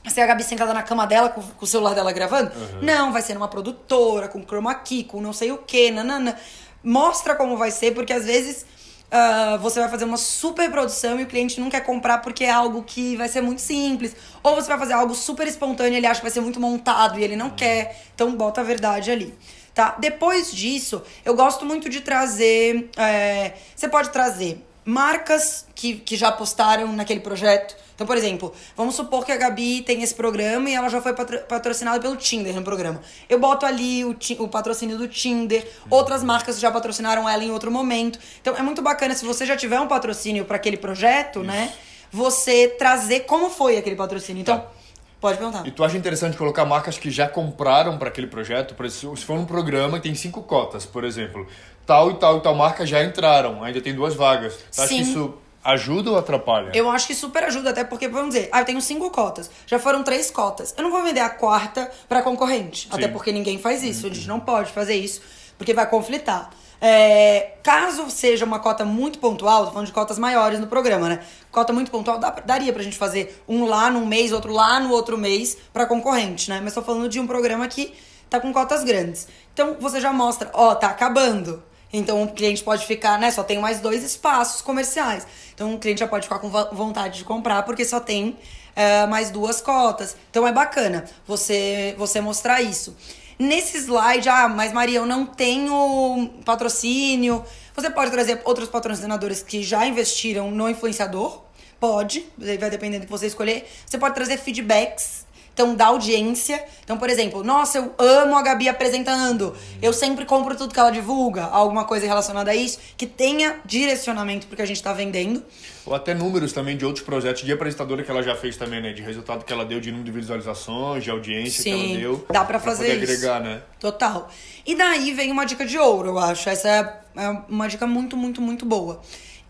Vai 0.03 0.11
ser 0.11 0.21
a 0.21 0.27
Gabi 0.27 0.43
sentada 0.43 0.73
na 0.73 0.83
cama 0.83 1.05
dela, 1.05 1.29
com, 1.29 1.41
com 1.41 1.65
o 1.65 1.67
celular 1.67 1.93
dela 1.93 2.11
gravando? 2.11 2.51
Uhum. 2.55 2.81
Não, 2.81 3.11
vai 3.11 3.21
ser 3.21 3.33
numa 3.33 3.47
produtora, 3.47 4.27
com 4.27 4.43
chroma 4.43 4.73
key, 4.75 5.03
com 5.03 5.21
não 5.21 5.33
sei 5.33 5.51
o 5.51 5.57
que, 5.59 5.91
nanana. 5.91 6.37
Mostra 6.83 7.35
como 7.35 7.55
vai 7.55 7.71
ser, 7.71 7.93
porque 7.93 8.11
às 8.11 8.25
vezes 8.25 8.65
uh, 9.11 9.57
você 9.59 9.79
vai 9.79 9.89
fazer 9.89 10.05
uma 10.05 10.17
super 10.17 10.69
produção 10.69 11.19
e 11.19 11.23
o 11.23 11.27
cliente 11.27 11.59
não 11.59 11.69
quer 11.69 11.81
comprar 11.81 12.17
porque 12.19 12.43
é 12.43 12.51
algo 12.51 12.83
que 12.83 13.15
vai 13.15 13.27
ser 13.27 13.41
muito 13.41 13.61
simples. 13.61 14.15
Ou 14.41 14.55
você 14.55 14.67
vai 14.67 14.77
fazer 14.77 14.93
algo 14.93 15.13
super 15.15 15.47
espontâneo 15.47 15.93
e 15.93 15.97
ele 15.97 16.07
acha 16.07 16.19
que 16.19 16.25
vai 16.25 16.31
ser 16.31 16.41
muito 16.41 16.59
montado 16.59 17.19
e 17.19 17.23
ele 17.23 17.35
não 17.35 17.49
quer. 17.49 18.03
Então 18.13 18.35
bota 18.35 18.61
a 18.61 18.63
verdade 18.63 19.11
ali. 19.11 19.33
Tá? 19.73 19.95
Depois 19.97 20.51
disso, 20.51 21.01
eu 21.25 21.35
gosto 21.35 21.65
muito 21.65 21.89
de 21.89 22.01
trazer. 22.01 22.89
É, 22.97 23.53
você 23.75 23.87
pode 23.87 24.09
trazer 24.09 24.63
marcas 24.85 25.65
que, 25.73 25.95
que 25.95 26.15
já 26.15 26.31
postaram 26.31 26.91
naquele 26.93 27.19
projeto. 27.19 27.75
Então, 27.95 28.07
por 28.07 28.17
exemplo, 28.17 28.53
vamos 28.75 28.95
supor 28.95 29.25
que 29.25 29.31
a 29.31 29.37
Gabi 29.37 29.81
tem 29.81 30.01
esse 30.01 30.15
programa 30.15 30.69
e 30.69 30.73
ela 30.73 30.89
já 30.89 31.01
foi 31.01 31.13
patro 31.13 31.39
patrocinada 31.41 31.99
pelo 31.99 32.15
Tinder 32.15 32.55
no 32.55 32.63
programa. 32.63 33.01
Eu 33.29 33.39
boto 33.39 33.65
ali 33.65 34.03
o, 34.03 34.15
o 34.39 34.47
patrocínio 34.47 34.97
do 34.97 35.07
Tinder, 35.07 35.67
outras 35.89 36.23
marcas 36.23 36.59
já 36.59 36.71
patrocinaram 36.71 37.29
ela 37.29 37.43
em 37.43 37.51
outro 37.51 37.71
momento. 37.71 38.19
Então, 38.41 38.55
é 38.55 38.61
muito 38.61 38.81
bacana 38.81 39.13
se 39.13 39.23
você 39.23 39.45
já 39.45 39.55
tiver 39.55 39.79
um 39.79 39.87
patrocínio 39.87 40.45
para 40.45 40.55
aquele 40.55 40.77
projeto, 40.77 41.39
Isso. 41.39 41.47
né? 41.47 41.71
Você 42.11 42.67
trazer 42.67 43.21
como 43.21 43.49
foi 43.49 43.77
aquele 43.77 43.95
patrocínio. 43.95 44.41
Então. 44.41 44.59
Tá. 44.59 44.82
Pode 45.23 45.37
perguntar. 45.37 45.65
E 45.65 45.71
tu 45.71 45.85
acha 45.85 45.95
interessante 45.95 46.35
colocar 46.35 46.65
marcas 46.65 46.97
que 46.97 47.09
já 47.09 47.29
compraram 47.29 47.97
para 47.97 48.09
aquele 48.09 48.27
projeto? 48.27 48.75
Por 48.75 48.85
exemplo, 48.85 49.15
se 49.15 49.23
for 49.23 49.37
um 49.39 49.45
programa 49.45 49.95
que 49.95 50.03
tem 50.03 50.13
cinco 50.13 50.43
cotas, 50.43 50.85
por 50.85 51.05
exemplo, 51.05 51.47
tal 51.85 52.11
e 52.11 52.15
tal 52.15 52.39
e 52.39 52.41
tal 52.41 52.53
marca 52.53 52.85
já 52.85 53.01
entraram, 53.01 53.63
ainda 53.63 53.79
tem 53.79 53.95
duas 53.95 54.15
vagas. 54.15 54.53
Tu 54.53 54.81
acha 54.81 54.89
que 54.89 54.99
isso 54.99 55.33
ajuda 55.63 56.11
ou 56.11 56.17
atrapalha? 56.17 56.71
Eu 56.73 56.91
acho 56.91 57.07
que 57.07 57.15
super 57.15 57.41
ajuda, 57.45 57.69
até 57.69 57.85
porque, 57.85 58.09
vamos 58.09 58.35
dizer, 58.35 58.49
ah, 58.51 58.59
eu 58.59 58.65
tenho 58.65 58.81
cinco 58.81 59.09
cotas, 59.11 59.49
já 59.65 59.79
foram 59.79 60.03
três 60.03 60.29
cotas. 60.29 60.75
Eu 60.77 60.83
não 60.83 60.91
vou 60.91 61.01
vender 61.01 61.21
a 61.21 61.29
quarta 61.29 61.89
para 62.09 62.21
concorrente, 62.21 62.81
Sim. 62.81 62.89
até 62.91 63.07
porque 63.07 63.31
ninguém 63.31 63.57
faz 63.57 63.81
isso, 63.81 64.07
a 64.07 64.09
gente 64.09 64.27
não 64.27 64.41
pode 64.41 64.73
fazer 64.73 64.95
isso, 64.95 65.21
porque 65.57 65.73
vai 65.73 65.89
conflitar. 65.89 66.49
É, 66.85 67.53
caso 67.63 68.09
seja 68.09 68.43
uma 68.43 68.59
cota 68.59 68.83
muito 68.83 69.17
pontual, 69.17 69.67
tô 69.67 69.71
falando 69.71 69.87
de 69.87 69.93
cotas 69.93 70.19
maiores 70.19 70.59
no 70.59 70.67
programa, 70.67 71.07
né? 71.07 71.19
Cota 71.49 71.71
muito 71.71 71.89
pontual, 71.89 72.19
dá, 72.19 72.29
daria 72.29 72.73
pra 72.73 72.83
gente 72.83 72.97
fazer 72.97 73.41
um 73.47 73.65
lá 73.65 73.89
num 73.89 74.05
mês, 74.05 74.33
outro 74.33 74.51
lá 74.51 74.81
no 74.81 74.91
outro 74.91 75.17
mês 75.17 75.55
para 75.71 75.85
concorrente, 75.85 76.49
né? 76.49 76.59
Mas 76.61 76.73
tô 76.73 76.81
falando 76.81 77.07
de 77.07 77.21
um 77.21 77.25
programa 77.25 77.65
que 77.69 77.93
tá 78.29 78.37
com 78.37 78.51
cotas 78.51 78.83
grandes. 78.83 79.29
Então 79.53 79.77
você 79.79 80.01
já 80.01 80.11
mostra, 80.11 80.51
ó, 80.53 80.75
tá 80.75 80.87
acabando. 80.87 81.63
Então 81.93 82.21
o 82.21 82.33
cliente 82.33 82.61
pode 82.61 82.85
ficar, 82.85 83.17
né? 83.17 83.31
Só 83.31 83.43
tem 83.43 83.59
mais 83.59 83.79
dois 83.79 84.03
espaços 84.03 84.61
comerciais. 84.61 85.25
Então 85.55 85.75
o 85.75 85.79
cliente 85.79 86.01
já 86.01 86.07
pode 86.07 86.25
ficar 86.25 86.39
com 86.39 86.49
vontade 86.49 87.19
de 87.19 87.23
comprar 87.23 87.63
porque 87.63 87.85
só 87.85 88.01
tem 88.01 88.37
é, 88.75 89.07
mais 89.07 89.31
duas 89.31 89.61
cotas. 89.61 90.17
Então 90.29 90.45
é 90.45 90.51
bacana 90.51 91.05
você, 91.25 91.95
você 91.97 92.19
mostrar 92.19 92.61
isso. 92.61 92.93
Nesse 93.39 93.77
slide, 93.77 94.29
ah, 94.29 94.47
mas 94.47 94.71
Maria, 94.71 94.99
eu 94.99 95.05
não 95.05 95.25
tenho 95.25 96.29
patrocínio. 96.45 97.43
Você 97.75 97.89
pode 97.89 98.11
trazer 98.11 98.41
outros 98.45 98.69
patrocinadores 98.69 99.41
que 99.41 99.63
já 99.63 99.85
investiram 99.85 100.51
no 100.51 100.69
influenciador. 100.69 101.41
Pode, 101.79 102.25
vai 102.37 102.69
dependendo 102.69 103.01
do 103.01 103.05
que 103.05 103.11
você 103.11 103.27
escolher. 103.27 103.67
Você 103.85 103.97
pode 103.97 104.15
trazer 104.15 104.37
feedbacks 104.37 105.22
então, 105.53 105.75
da 105.75 105.85
audiência. 105.87 106.63
Então, 106.83 106.97
por 106.97 107.09
exemplo, 107.09 107.43
nossa, 107.43 107.77
eu 107.77 107.93
amo 107.99 108.35
a 108.35 108.41
Gabi 108.41 108.67
apresentando. 108.67 109.55
Eu 109.81 109.93
sempre 109.93 110.25
compro 110.25 110.55
tudo 110.55 110.73
que 110.73 110.79
ela 110.79 110.89
divulga. 110.89 111.43
Alguma 111.43 111.85
coisa 111.85 112.07
relacionada 112.07 112.51
a 112.51 112.55
isso. 112.55 112.79
Que 112.97 113.05
tenha 113.05 113.57
direcionamento 113.63 114.47
porque 114.47 114.63
a 114.63 114.65
gente 114.65 114.77
está 114.77 114.91
vendendo. 114.93 115.43
Ou 115.85 115.93
até 115.93 116.13
números 116.13 116.53
também 116.53 116.75
de 116.75 116.85
outros 116.85 117.05
projetos 117.05 117.43
de 117.43 117.51
apresentadora 117.51 118.03
que 118.03 118.09
ela 118.09 118.23
já 118.23 118.35
fez 118.35 118.57
também, 118.57 118.81
né? 118.81 118.93
De 118.93 119.01
resultado 119.01 119.45
que 119.45 119.53
ela 119.53 119.63
deu, 119.63 119.79
de 119.79 119.91
número 119.91 120.11
de 120.11 120.17
visualizações, 120.17 121.03
de 121.03 121.11
audiência 121.11 121.61
Sim, 121.61 121.71
que 121.71 121.91
ela 121.91 121.99
deu. 121.99 122.25
Dá 122.31 122.43
pra 122.43 122.59
fazer 122.59 122.85
poder 122.85 123.03
isso. 123.03 123.13
agregar, 123.13 123.39
né? 123.41 123.61
Total. 123.79 124.29
E 124.65 124.75
daí 124.75 125.13
vem 125.13 125.31
uma 125.31 125.45
dica 125.45 125.65
de 125.65 125.77
ouro, 125.77 126.09
eu 126.09 126.17
acho. 126.17 126.49
Essa 126.49 126.99
é 127.15 127.29
uma 127.47 127.67
dica 127.67 127.85
muito, 127.85 128.17
muito, 128.17 128.41
muito 128.41 128.65
boa. 128.65 129.01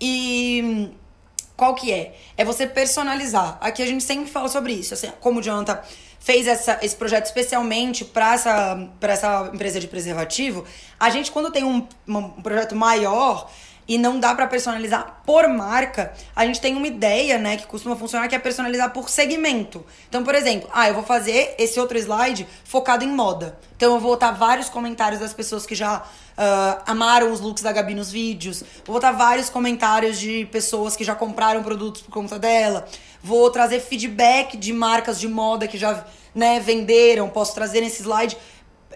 E 0.02 0.90
qual 1.56 1.76
que 1.76 1.92
é? 1.92 2.16
É 2.36 2.44
você 2.44 2.66
personalizar. 2.66 3.58
Aqui 3.62 3.82
a 3.82 3.86
gente 3.86 4.04
sempre 4.04 4.30
fala 4.30 4.50
sobre 4.50 4.74
isso. 4.74 4.94
Assim, 4.94 5.12
como 5.20 5.40
o 5.40 5.44
Jonathan 5.44 5.80
fez 6.20 6.48
essa, 6.48 6.80
esse 6.82 6.96
projeto 6.96 7.26
especialmente 7.26 8.06
para 8.06 8.34
essa, 8.34 8.90
essa 9.02 9.52
empresa 9.54 9.80
de 9.80 9.88
preservativo, 9.88 10.64
a 11.00 11.10
gente, 11.10 11.32
quando 11.32 11.52
tem 11.52 11.64
um, 11.64 11.86
um 12.08 12.42
projeto 12.42 12.76
maior, 12.76 13.52
e 13.88 13.98
não 13.98 14.20
dá 14.20 14.34
para 14.34 14.48
personalizar 14.48 15.22
por 15.26 15.48
marca, 15.48 16.14
a 16.36 16.46
gente 16.46 16.62
tem 16.62 16.76
uma 16.76 16.88
ideia, 16.88 17.38
né, 17.38 17.58
que 17.58 17.68
costuma 17.68 17.96
funcionar, 17.96 18.28
que 18.28 18.36
é 18.36 18.40
personalizar 18.40 18.92
por 18.92 19.10
segmento. 19.10 19.86
Então, 20.08 20.24
por 20.24 20.36
exemplo, 20.36 20.70
ah, 20.74 20.88
eu 20.88 20.94
vou 20.94 21.04
fazer 21.04 21.56
esse 21.58 21.80
outro 21.80 21.98
slide 21.98 22.48
focado 22.64 23.04
em 23.04 23.10
moda. 23.10 23.58
Então, 23.76 23.94
eu 23.96 24.00
vou 24.00 24.12
botar 24.12 24.32
vários 24.32 24.70
comentários 24.70 25.20
das 25.20 25.34
pessoas 25.34 25.66
que 25.66 25.76
já 25.76 25.98
uh, 26.00 26.82
amaram 26.86 27.32
os 27.32 27.40
looks 27.40 27.64
da 27.64 27.72
Gabi 27.72 27.94
nos 27.94 28.12
vídeos. 28.12 28.64
Vou 28.86 28.96
botar 28.96 29.12
vários 29.12 29.50
comentários 29.50 30.20
de 30.20 30.46
pessoas 30.52 30.96
que 30.96 31.04
já 31.04 31.16
compraram 31.16 31.64
produtos 31.64 32.02
por 32.02 32.12
conta 32.12 32.40
dela. 32.40 32.86
Vou 33.22 33.50
trazer 33.50 33.80
feedback 33.80 34.58
de 34.58 34.74
marcas 34.74 35.20
de 35.20 35.28
moda 35.28 35.68
que 35.68 35.78
já 35.78 36.06
né, 36.34 36.60
venderam. 36.60 37.30
Posso 37.30 37.54
trazer 37.54 37.82
nesse 37.82 38.02
slide 38.02 38.38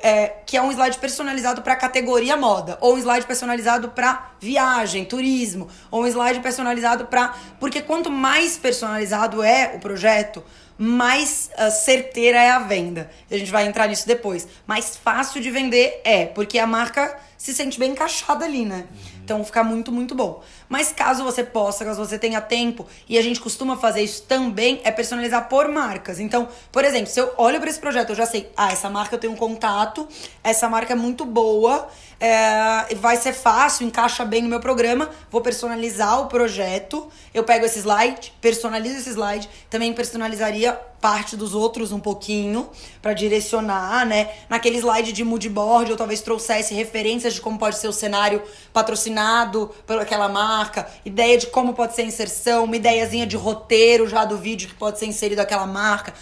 é, 0.02 0.28
que 0.47 0.55
é 0.55 0.62
um 0.62 0.71
slide 0.71 0.97
personalizado 0.97 1.62
para 1.62 1.75
categoria 1.75 2.38
moda, 2.38 2.77
ou 2.79 2.95
um 2.95 2.97
slide 2.97 3.27
personalizado 3.27 3.89
para 3.89 4.31
viagem, 4.39 5.03
turismo, 5.03 5.67
ou 5.91 6.03
um 6.03 6.07
slide 6.07 6.39
personalizado 6.39 7.05
para. 7.05 7.36
Porque 7.60 7.81
quanto 7.81 8.10
mais 8.10 8.57
personalizado 8.57 9.43
é 9.43 9.73
o 9.75 9.79
projeto, 9.79 10.41
mais 10.77 11.49
uh, 11.57 11.69
certeira 11.69 12.39
é 12.41 12.49
a 12.49 12.60
venda. 12.60 13.12
A 13.29 13.38
gente 13.38 13.51
vai 13.51 13.67
entrar 13.67 13.88
nisso 13.88 14.07
depois. 14.07 14.47
Mais 14.65 14.95
fácil 14.95 15.41
de 15.41 15.51
vender 15.51 16.01
é, 16.05 16.27
porque 16.27 16.57
a 16.57 16.65
marca 16.65 17.19
se 17.38 17.53
sente 17.53 17.77
bem 17.77 17.91
encaixada 17.91 18.45
ali, 18.45 18.65
né? 18.65 18.88
Uhum. 18.89 19.17
Então 19.23 19.43
fica 19.43 19.63
muito, 19.63 19.91
muito 19.91 20.15
bom. 20.15 20.41
Mas 20.67 20.91
caso 20.91 21.23
você 21.23 21.43
possa, 21.43 21.86
caso 21.86 22.03
você 22.03 22.17
tenha 22.17 22.41
tempo, 22.41 22.88
e 23.07 23.17
a 23.17 23.21
gente 23.21 23.39
costuma 23.39 23.77
fazer 23.77 24.01
isso 24.01 24.23
também, 24.23 24.81
é 24.83 24.91
personalizar 24.91 25.47
por 25.47 25.67
marcas. 25.67 26.19
Então, 26.19 26.47
por 26.71 26.83
exemplo, 26.83 27.07
se 27.07 27.19
eu 27.19 27.31
olho 27.38 27.60
para 27.60 27.69
esse 27.69 27.79
projeto, 27.79 28.10
eu 28.10 28.15
já 28.15 28.25
sei, 28.25 28.51
ah, 28.57 28.71
essa 28.71 28.89
marca 28.89 29.15
eu 29.15 29.19
tenho 29.19 29.33
um 29.33 29.36
contato, 29.36 30.07
essa 30.43 30.69
marca 30.69 30.93
é 30.93 30.95
muito 30.95 31.26
boa, 31.26 31.88
é, 32.19 32.95
vai 32.95 33.15
ser 33.17 33.34
fácil, 33.34 33.86
encaixa 33.86 34.26
bem 34.26 34.41
no 34.41 34.50
meu 34.50 34.60
programa, 34.60 35.10
vou 35.30 35.41
personalizar 35.41 36.21
o 36.21 36.28
projeto, 36.28 37.08
eu 37.34 37.43
pego 37.43 37.65
esse 37.65 37.80
slide, 37.80 38.34
personalizo 38.41 38.97
esse 38.97 39.12
slide, 39.12 39.47
também 39.69 39.93
personalizaria 39.93 40.73
parte 41.00 41.36
dos 41.38 41.54
outros 41.54 41.91
um 41.91 42.00
pouquinho 42.00 42.69
para 43.02 43.13
direcionar, 43.13 44.06
né? 44.06 44.30
Naquele 44.50 44.78
slide 44.78 45.13
de 45.13 45.23
mood 45.23 45.47
board 45.47 45.91
eu 45.91 45.97
talvez 45.97 46.21
trouxesse 46.21 46.73
referências 46.73 47.36
de 47.36 47.41
como 47.41 47.60
pode 47.60 47.78
ser 47.78 47.88
o 47.88 47.93
cenário 47.93 48.41
patrocinado 48.73 49.69
por 49.86 50.00
aquela 50.00 50.28
marca, 50.28 50.89
ideia 51.06 51.38
de 51.38 51.47
como 51.47 51.73
pode 51.73 51.93
ser 51.93 52.02
a 52.02 52.06
inserção, 52.06 52.63
uma 52.63 52.76
ideiazinha 52.76 53.28
de 53.28 53.36
roteiro 53.36 54.08
já 54.08 54.26
do 54.26 54.38
vídeo 54.38 54.67
que 54.67 54.76
pode 54.76 54.97
ser 54.97 55.06
inserido 55.06 55.39
aquela 55.39 55.67
marca. 55.67 56.13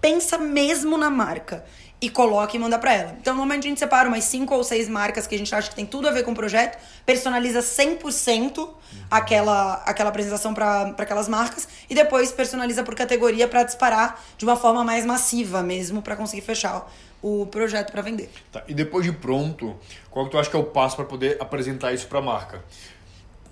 Pensa 0.00 0.38
mesmo 0.38 0.96
na 0.96 1.10
marca. 1.10 1.64
E 2.02 2.10
coloca 2.10 2.56
e 2.56 2.58
manda 2.58 2.76
para 2.80 2.92
ela. 2.92 3.16
Então, 3.20 3.32
normalmente 3.32 3.66
a 3.66 3.68
gente 3.68 3.78
separa 3.78 4.08
umas 4.08 4.24
cinco 4.24 4.56
ou 4.56 4.64
seis 4.64 4.88
marcas 4.88 5.24
que 5.24 5.36
a 5.36 5.38
gente 5.38 5.54
acha 5.54 5.70
que 5.70 5.76
tem 5.76 5.86
tudo 5.86 6.08
a 6.08 6.10
ver 6.10 6.24
com 6.24 6.32
o 6.32 6.34
projeto, 6.34 6.76
personaliza 7.06 7.60
100% 7.60 8.68
aquela, 9.08 9.74
aquela 9.86 10.10
apresentação 10.10 10.52
para 10.52 10.94
aquelas 10.98 11.28
marcas 11.28 11.68
e 11.88 11.94
depois 11.94 12.32
personaliza 12.32 12.82
por 12.82 12.96
categoria 12.96 13.46
para 13.46 13.62
disparar 13.62 14.20
de 14.36 14.44
uma 14.44 14.56
forma 14.56 14.82
mais 14.82 15.06
massiva 15.06 15.62
mesmo, 15.62 16.02
para 16.02 16.16
conseguir 16.16 16.42
fechar 16.42 16.90
o 17.22 17.46
projeto 17.46 17.92
para 17.92 18.02
vender. 18.02 18.28
Tá. 18.50 18.64
E 18.66 18.74
depois 18.74 19.04
de 19.04 19.12
pronto, 19.12 19.76
qual 20.10 20.24
que 20.24 20.32
tu 20.32 20.38
acha 20.38 20.50
que 20.50 20.56
é 20.56 20.58
o 20.58 20.64
passo 20.64 20.96
para 20.96 21.04
poder 21.04 21.36
apresentar 21.40 21.92
isso 21.92 22.08
para 22.08 22.18
a 22.18 22.22
marca? 22.22 22.64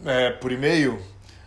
É, 0.05 0.31
por 0.31 0.51
e-mail? 0.51 1.01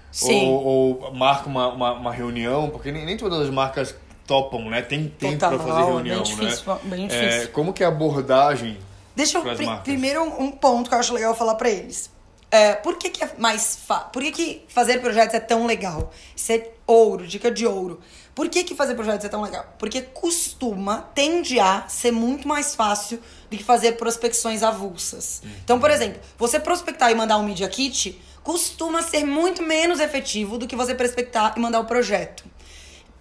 Sim. 0.09 0.47
Ou, 0.47 1.01
ou 1.01 1.11
marca 1.11 1.49
uma, 1.49 1.67
uma, 1.73 1.93
uma, 1.93 2.13
reunião? 2.13 2.69
Porque 2.69 2.91
nem, 2.91 3.03
nem 3.03 3.17
todas 3.17 3.41
as 3.41 3.49
marcas 3.49 3.95
topam, 4.25 4.69
né? 4.69 4.81
Tem 4.81 5.07
tempo 5.07 5.37
para 5.37 5.57
fazer 5.57 5.85
reunião, 5.85 6.23
bem 6.23 6.23
difícil, 6.23 6.73
né? 6.73 6.79
Bem 6.83 7.07
difícil. 7.07 7.41
É, 7.43 7.47
como 7.47 7.73
que 7.73 7.83
é 7.83 7.85
a 7.85 7.89
abordagem 7.89 8.77
Deixa 9.15 9.37
eu 9.37 9.43
pri 9.43 9.67
primeiro 9.83 10.23
um, 10.23 10.45
um 10.45 10.51
ponto 10.51 10.89
que 10.89 10.95
eu 10.95 10.99
acho 10.99 11.13
legal 11.13 11.35
falar 11.35 11.55
para 11.55 11.69
eles. 11.69 12.11
É, 12.49 12.75
por 12.75 12.97
que, 12.97 13.09
que 13.09 13.23
é 13.23 13.31
mais 13.37 13.79
Por 14.11 14.21
que, 14.21 14.31
que 14.31 14.65
fazer 14.67 15.01
projetos 15.01 15.33
é 15.33 15.39
tão 15.39 15.65
legal? 15.65 16.11
Isso 16.35 16.51
é 16.51 16.69
ouro, 16.85 17.25
dica 17.25 17.49
de 17.49 17.65
ouro. 17.65 17.99
Por 18.35 18.49
que, 18.49 18.63
que 18.63 18.75
fazer 18.75 18.95
projetos 18.95 19.25
é 19.25 19.29
tão 19.29 19.41
legal? 19.41 19.65
Porque 19.77 20.01
costuma, 20.01 21.01
tende 21.13 21.59
a 21.59 21.87
ser 21.87 22.11
muito 22.11 22.47
mais 22.47 22.73
fácil 22.73 23.19
do 23.49 23.57
que 23.57 23.63
fazer 23.63 23.93
prospecções 23.93 24.63
avulsas. 24.63 25.43
Então, 25.63 25.79
por 25.79 25.91
exemplo, 25.91 26.19
você 26.37 26.59
prospectar 26.59 27.11
e 27.11 27.15
mandar 27.15 27.37
um 27.37 27.43
Media 27.43 27.67
Kit 27.67 28.19
costuma 28.43 29.01
ser 29.01 29.23
muito 29.23 29.61
menos 29.63 29.99
efetivo 29.99 30.57
do 30.57 30.67
que 30.67 30.75
você 30.75 30.93
prospectar 30.93 31.53
e 31.55 31.59
mandar 31.59 31.79
o 31.79 31.85
projeto. 31.85 32.43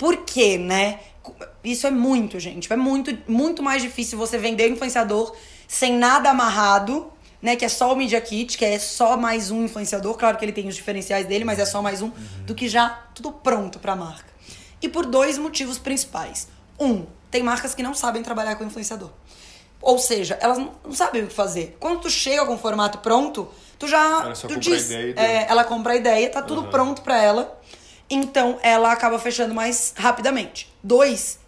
Por 0.02 0.16
quê, 0.24 0.58
né? 0.58 0.98
Isso 1.62 1.86
é 1.86 1.90
muito, 1.92 2.40
gente. 2.40 2.72
É 2.72 2.74
muito, 2.74 3.16
muito 3.28 3.62
mais 3.62 3.80
difícil 3.80 4.18
você 4.18 4.36
vender 4.36 4.68
influenciador 4.68 5.32
sem 5.68 5.92
nada 5.96 6.28
amarrado, 6.28 7.12
né? 7.40 7.54
Que 7.54 7.66
é 7.66 7.68
só 7.68 7.92
o 7.92 7.94
Media 7.94 8.20
Kit, 8.20 8.58
que 8.58 8.64
é 8.64 8.80
só 8.80 9.16
mais 9.16 9.52
um 9.52 9.64
influenciador. 9.64 10.16
Claro 10.16 10.36
que 10.36 10.44
ele 10.44 10.50
tem 10.50 10.66
os 10.66 10.74
diferenciais 10.74 11.24
dele, 11.24 11.44
mas 11.44 11.60
é 11.60 11.64
só 11.64 11.80
mais 11.80 12.02
um, 12.02 12.06
uhum. 12.06 12.12
do 12.44 12.52
que 12.52 12.68
já 12.68 12.88
tudo 13.14 13.30
pronto 13.30 13.78
pra 13.78 13.94
marca. 13.94 14.26
E 14.82 14.88
por 14.88 15.06
dois 15.06 15.38
motivos 15.38 15.78
principais. 15.78 16.48
Um, 16.80 17.06
tem 17.30 17.44
marcas 17.44 17.72
que 17.72 17.82
não 17.84 17.94
sabem 17.94 18.24
trabalhar 18.24 18.56
com 18.56 18.64
influenciador. 18.64 19.10
Ou 19.80 19.98
seja, 19.98 20.36
elas 20.40 20.58
não 20.58 20.72
sabem 20.90 21.22
o 21.22 21.28
que 21.28 21.32
fazer. 21.32 21.76
Quando 21.78 22.00
tu 22.00 22.10
chega 22.10 22.44
com 22.44 22.54
o 22.54 22.58
formato 22.58 22.98
pronto, 22.98 23.48
tu 23.78 23.86
já. 23.86 24.24
Ela 24.24 24.34
tu 24.34 24.58
diz, 24.58 24.90
é, 24.90 25.46
ela 25.48 25.62
compra 25.62 25.92
a 25.92 25.96
ideia, 25.96 26.28
tá 26.28 26.42
tudo 26.42 26.62
uhum. 26.62 26.70
pronto 26.70 27.02
para 27.02 27.22
ela. 27.22 27.62
Então 28.14 28.58
ela 28.62 28.92
acaba 28.92 29.18
fechando 29.18 29.54
mais 29.54 29.94
rapidamente. 29.96 30.70
Dois, 30.82 31.38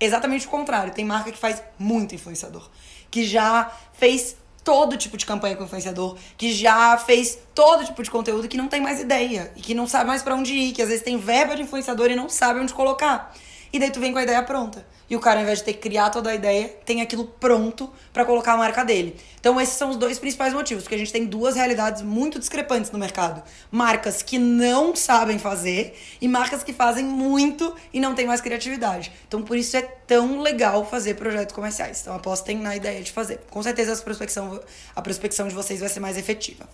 exatamente 0.00 0.46
o 0.46 0.50
contrário. 0.50 0.94
Tem 0.94 1.04
marca 1.04 1.30
que 1.30 1.36
faz 1.36 1.62
muito 1.78 2.14
influenciador. 2.14 2.70
Que 3.10 3.22
já 3.22 3.70
fez 3.92 4.34
todo 4.64 4.96
tipo 4.96 5.18
de 5.18 5.26
campanha 5.26 5.54
com 5.54 5.64
influenciador, 5.64 6.16
que 6.38 6.54
já 6.54 6.96
fez 6.96 7.38
todo 7.54 7.84
tipo 7.84 8.02
de 8.02 8.10
conteúdo 8.10 8.48
que 8.48 8.56
não 8.56 8.66
tem 8.66 8.80
mais 8.80 8.98
ideia 8.98 9.52
e 9.54 9.60
que 9.60 9.74
não 9.74 9.86
sabe 9.86 10.06
mais 10.06 10.22
para 10.22 10.34
onde 10.34 10.54
ir, 10.54 10.72
que 10.72 10.80
às 10.80 10.88
vezes 10.88 11.04
tem 11.04 11.18
verba 11.18 11.54
de 11.54 11.62
influenciador 11.62 12.10
e 12.10 12.16
não 12.16 12.30
sabe 12.30 12.60
onde 12.60 12.72
colocar. 12.72 13.32
E 13.76 13.78
daí 13.78 13.90
tu 13.90 14.00
vem 14.00 14.10
com 14.10 14.18
a 14.18 14.22
ideia 14.22 14.42
pronta. 14.42 14.86
E 15.08 15.14
o 15.14 15.20
cara, 15.20 15.36
ao 15.36 15.42
invés 15.42 15.58
de 15.58 15.66
ter 15.66 15.74
que 15.74 15.80
criar 15.80 16.08
toda 16.08 16.30
a 16.30 16.34
ideia, 16.34 16.66
tem 16.86 17.02
aquilo 17.02 17.26
pronto 17.26 17.92
para 18.10 18.24
colocar 18.24 18.54
a 18.54 18.56
marca 18.56 18.82
dele. 18.82 19.14
Então, 19.38 19.60
esses 19.60 19.74
são 19.74 19.90
os 19.90 19.98
dois 19.98 20.18
principais 20.18 20.54
motivos, 20.54 20.84
porque 20.84 20.94
a 20.94 20.98
gente 20.98 21.12
tem 21.12 21.26
duas 21.26 21.56
realidades 21.56 22.00
muito 22.00 22.38
discrepantes 22.38 22.90
no 22.90 22.98
mercado: 22.98 23.42
marcas 23.70 24.22
que 24.22 24.38
não 24.38 24.96
sabem 24.96 25.38
fazer 25.38 25.94
e 26.22 26.26
marcas 26.26 26.62
que 26.62 26.72
fazem 26.72 27.04
muito 27.04 27.76
e 27.92 28.00
não 28.00 28.14
têm 28.14 28.26
mais 28.26 28.40
criatividade. 28.40 29.12
Então, 29.28 29.42
por 29.42 29.58
isso 29.58 29.76
é 29.76 29.82
tão 29.82 30.40
legal 30.40 30.82
fazer 30.86 31.12
projetos 31.12 31.54
comerciais. 31.54 32.00
Então, 32.00 32.16
apostem 32.16 32.56
na 32.56 32.74
ideia 32.74 33.02
de 33.02 33.12
fazer. 33.12 33.40
Com 33.50 33.62
certeza, 33.62 33.92
a 33.92 33.96
prospecção, 34.02 34.58
a 34.94 35.02
prospecção 35.02 35.48
de 35.48 35.54
vocês 35.54 35.80
vai 35.80 35.90
ser 35.90 36.00
mais 36.00 36.16
efetiva. 36.16 36.66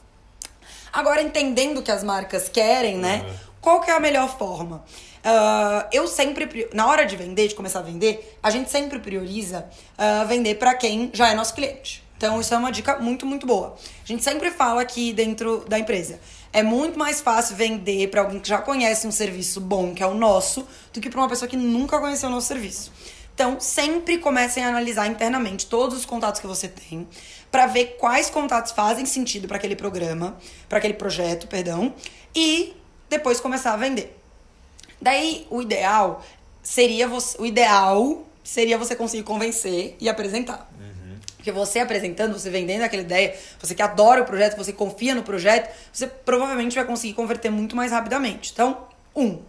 Agora, 0.93 1.21
entendendo 1.21 1.79
o 1.79 1.83
que 1.83 1.91
as 1.91 2.05
marcas 2.05 2.49
querem, 2.49 2.97
né? 2.97 3.25
Uhum. 3.27 3.35
Qual 3.61 3.81
que 3.81 3.91
é 3.91 3.95
a 3.95 4.01
melhor 4.01 4.39
forma? 4.39 4.85
Uh, 5.25 5.87
eu 5.93 6.09
sempre, 6.09 6.69
na 6.75 6.87
hora 6.89 7.05
de 7.07 7.15
vender, 7.15 7.49
de 7.49 7.55
começar 7.55 7.79
a 7.79 7.83
vender, 7.83 8.37
a 8.43 8.51
gente 8.51 8.71
sempre 8.71 8.99
prioriza 8.99 9.69
uh, 9.97 10.27
vender 10.27 10.57
para 10.57 10.75
quem 10.75 11.11
já 11.13 11.29
é 11.29 11.35
nosso 11.35 11.55
cliente. 11.55 12.03
Então, 12.17 12.41
isso 12.41 12.55
é 12.55 12.57
uma 12.57 12.71
dica 12.71 12.99
muito, 12.99 13.27
muito 13.27 13.47
boa. 13.47 13.75
A 14.05 14.07
gente 14.07 14.23
sempre 14.23 14.51
fala 14.51 14.81
aqui 14.81 15.13
dentro 15.13 15.65
da 15.69 15.79
empresa. 15.79 16.21
É 16.53 16.63
muito 16.63 16.97
mais 16.97 17.21
fácil 17.21 17.57
vender 17.57 18.09
para 18.11 18.21
alguém 18.21 18.39
que 18.39 18.49
já 18.49 18.59
conhece 18.59 19.07
um 19.09 19.11
serviço 19.11 19.61
bom, 19.61 19.93
que 19.93 20.03
é 20.03 20.07
o 20.07 20.15
nosso, 20.15 20.67
do 20.93 21.01
que 21.01 21.11
para 21.11 21.21
uma 21.21 21.29
pessoa 21.29 21.49
que 21.49 21.57
nunca 21.57 21.99
conheceu 21.99 22.29
o 22.29 22.33
nosso 22.33 22.47
serviço. 22.47 22.93
Então, 23.35 23.59
sempre 23.59 24.19
comecem 24.19 24.63
a 24.63 24.69
analisar 24.69 25.09
internamente 25.09 25.67
todos 25.67 25.99
os 25.99 26.05
contatos 26.05 26.41
que 26.41 26.47
você 26.47 26.69
tem, 26.69 27.09
para 27.51 27.67
ver 27.67 27.97
quais 27.99 28.31
contatos 28.31 28.71
fazem 28.71 29.05
sentido 29.05 29.49
para 29.49 29.57
aquele 29.57 29.75
programa, 29.75 30.37
para 30.69 30.79
aquele 30.79 30.95
projeto, 30.95 31.49
perdão, 31.49 31.93
e 32.35 32.77
depois 33.09 33.41
começar 33.41 33.73
a 33.73 33.77
vender. 33.77 34.22
Daí, 35.03 35.47
o 35.51 35.61
ideal 35.61 36.25
seria 36.63 37.09
você, 37.09 37.37
o 37.41 37.45
ideal 37.45 38.25
seria 38.45 38.79
você 38.79 38.95
conseguir 38.95 39.25
convencer 39.25 39.97
e 40.01 40.09
apresentar. 40.09 40.71
Uhum. 40.79 41.17
Porque 41.37 41.51
você 41.51 41.81
apresentando, 41.81 42.39
você 42.39 42.49
vendendo 42.49 42.83
aquela 42.83 43.03
ideia, 43.03 43.37
você 43.61 43.75
que 43.75 43.83
adora 43.83 44.23
o 44.23 44.25
projeto, 44.25 44.57
você 44.57 44.73
confia 44.73 45.13
no 45.13 45.25
projeto, 45.25 45.75
você 45.93 46.07
provavelmente 46.07 46.77
vai 46.77 46.85
conseguir 46.85 47.15
converter 47.15 47.51
muito 47.51 47.75
mais 47.75 47.91
rapidamente. 47.91 48.53
Então, 48.53 48.87
um, 49.15 49.41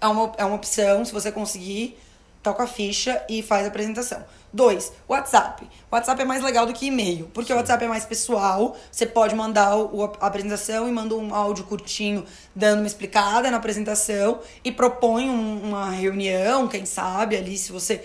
é 0.00 0.06
uma, 0.06 0.32
é 0.38 0.44
uma 0.44 0.54
opção, 0.54 1.04
se 1.04 1.12
você 1.12 1.32
conseguir, 1.32 1.98
toca 2.44 2.62
a 2.62 2.66
ficha 2.66 3.24
e 3.28 3.42
faz 3.42 3.64
a 3.64 3.68
apresentação. 3.68 4.22
Dois, 4.52 4.92
WhatsApp. 5.08 5.66
WhatsApp 5.90 6.22
é 6.22 6.24
mais 6.24 6.42
legal 6.42 6.66
do 6.66 6.72
que 6.72 6.86
e-mail, 6.86 7.28
porque 7.32 7.48
Sim. 7.48 7.54
o 7.54 7.56
WhatsApp 7.56 7.84
é 7.84 7.88
mais 7.88 8.04
pessoal. 8.04 8.76
Você 8.92 9.06
pode 9.06 9.34
mandar 9.34 9.76
o, 9.76 10.04
a 10.20 10.26
apresentação 10.26 10.86
e 10.86 10.92
manda 10.92 11.16
um 11.16 11.34
áudio 11.34 11.64
curtinho 11.64 12.24
dando 12.54 12.80
uma 12.80 12.86
explicada 12.86 13.50
na 13.50 13.56
apresentação 13.56 14.40
e 14.62 14.70
propõe 14.70 15.28
um, 15.28 15.62
uma 15.62 15.90
reunião, 15.90 16.68
quem 16.68 16.84
sabe 16.84 17.34
ali, 17.34 17.56
se 17.56 17.72
você 17.72 18.04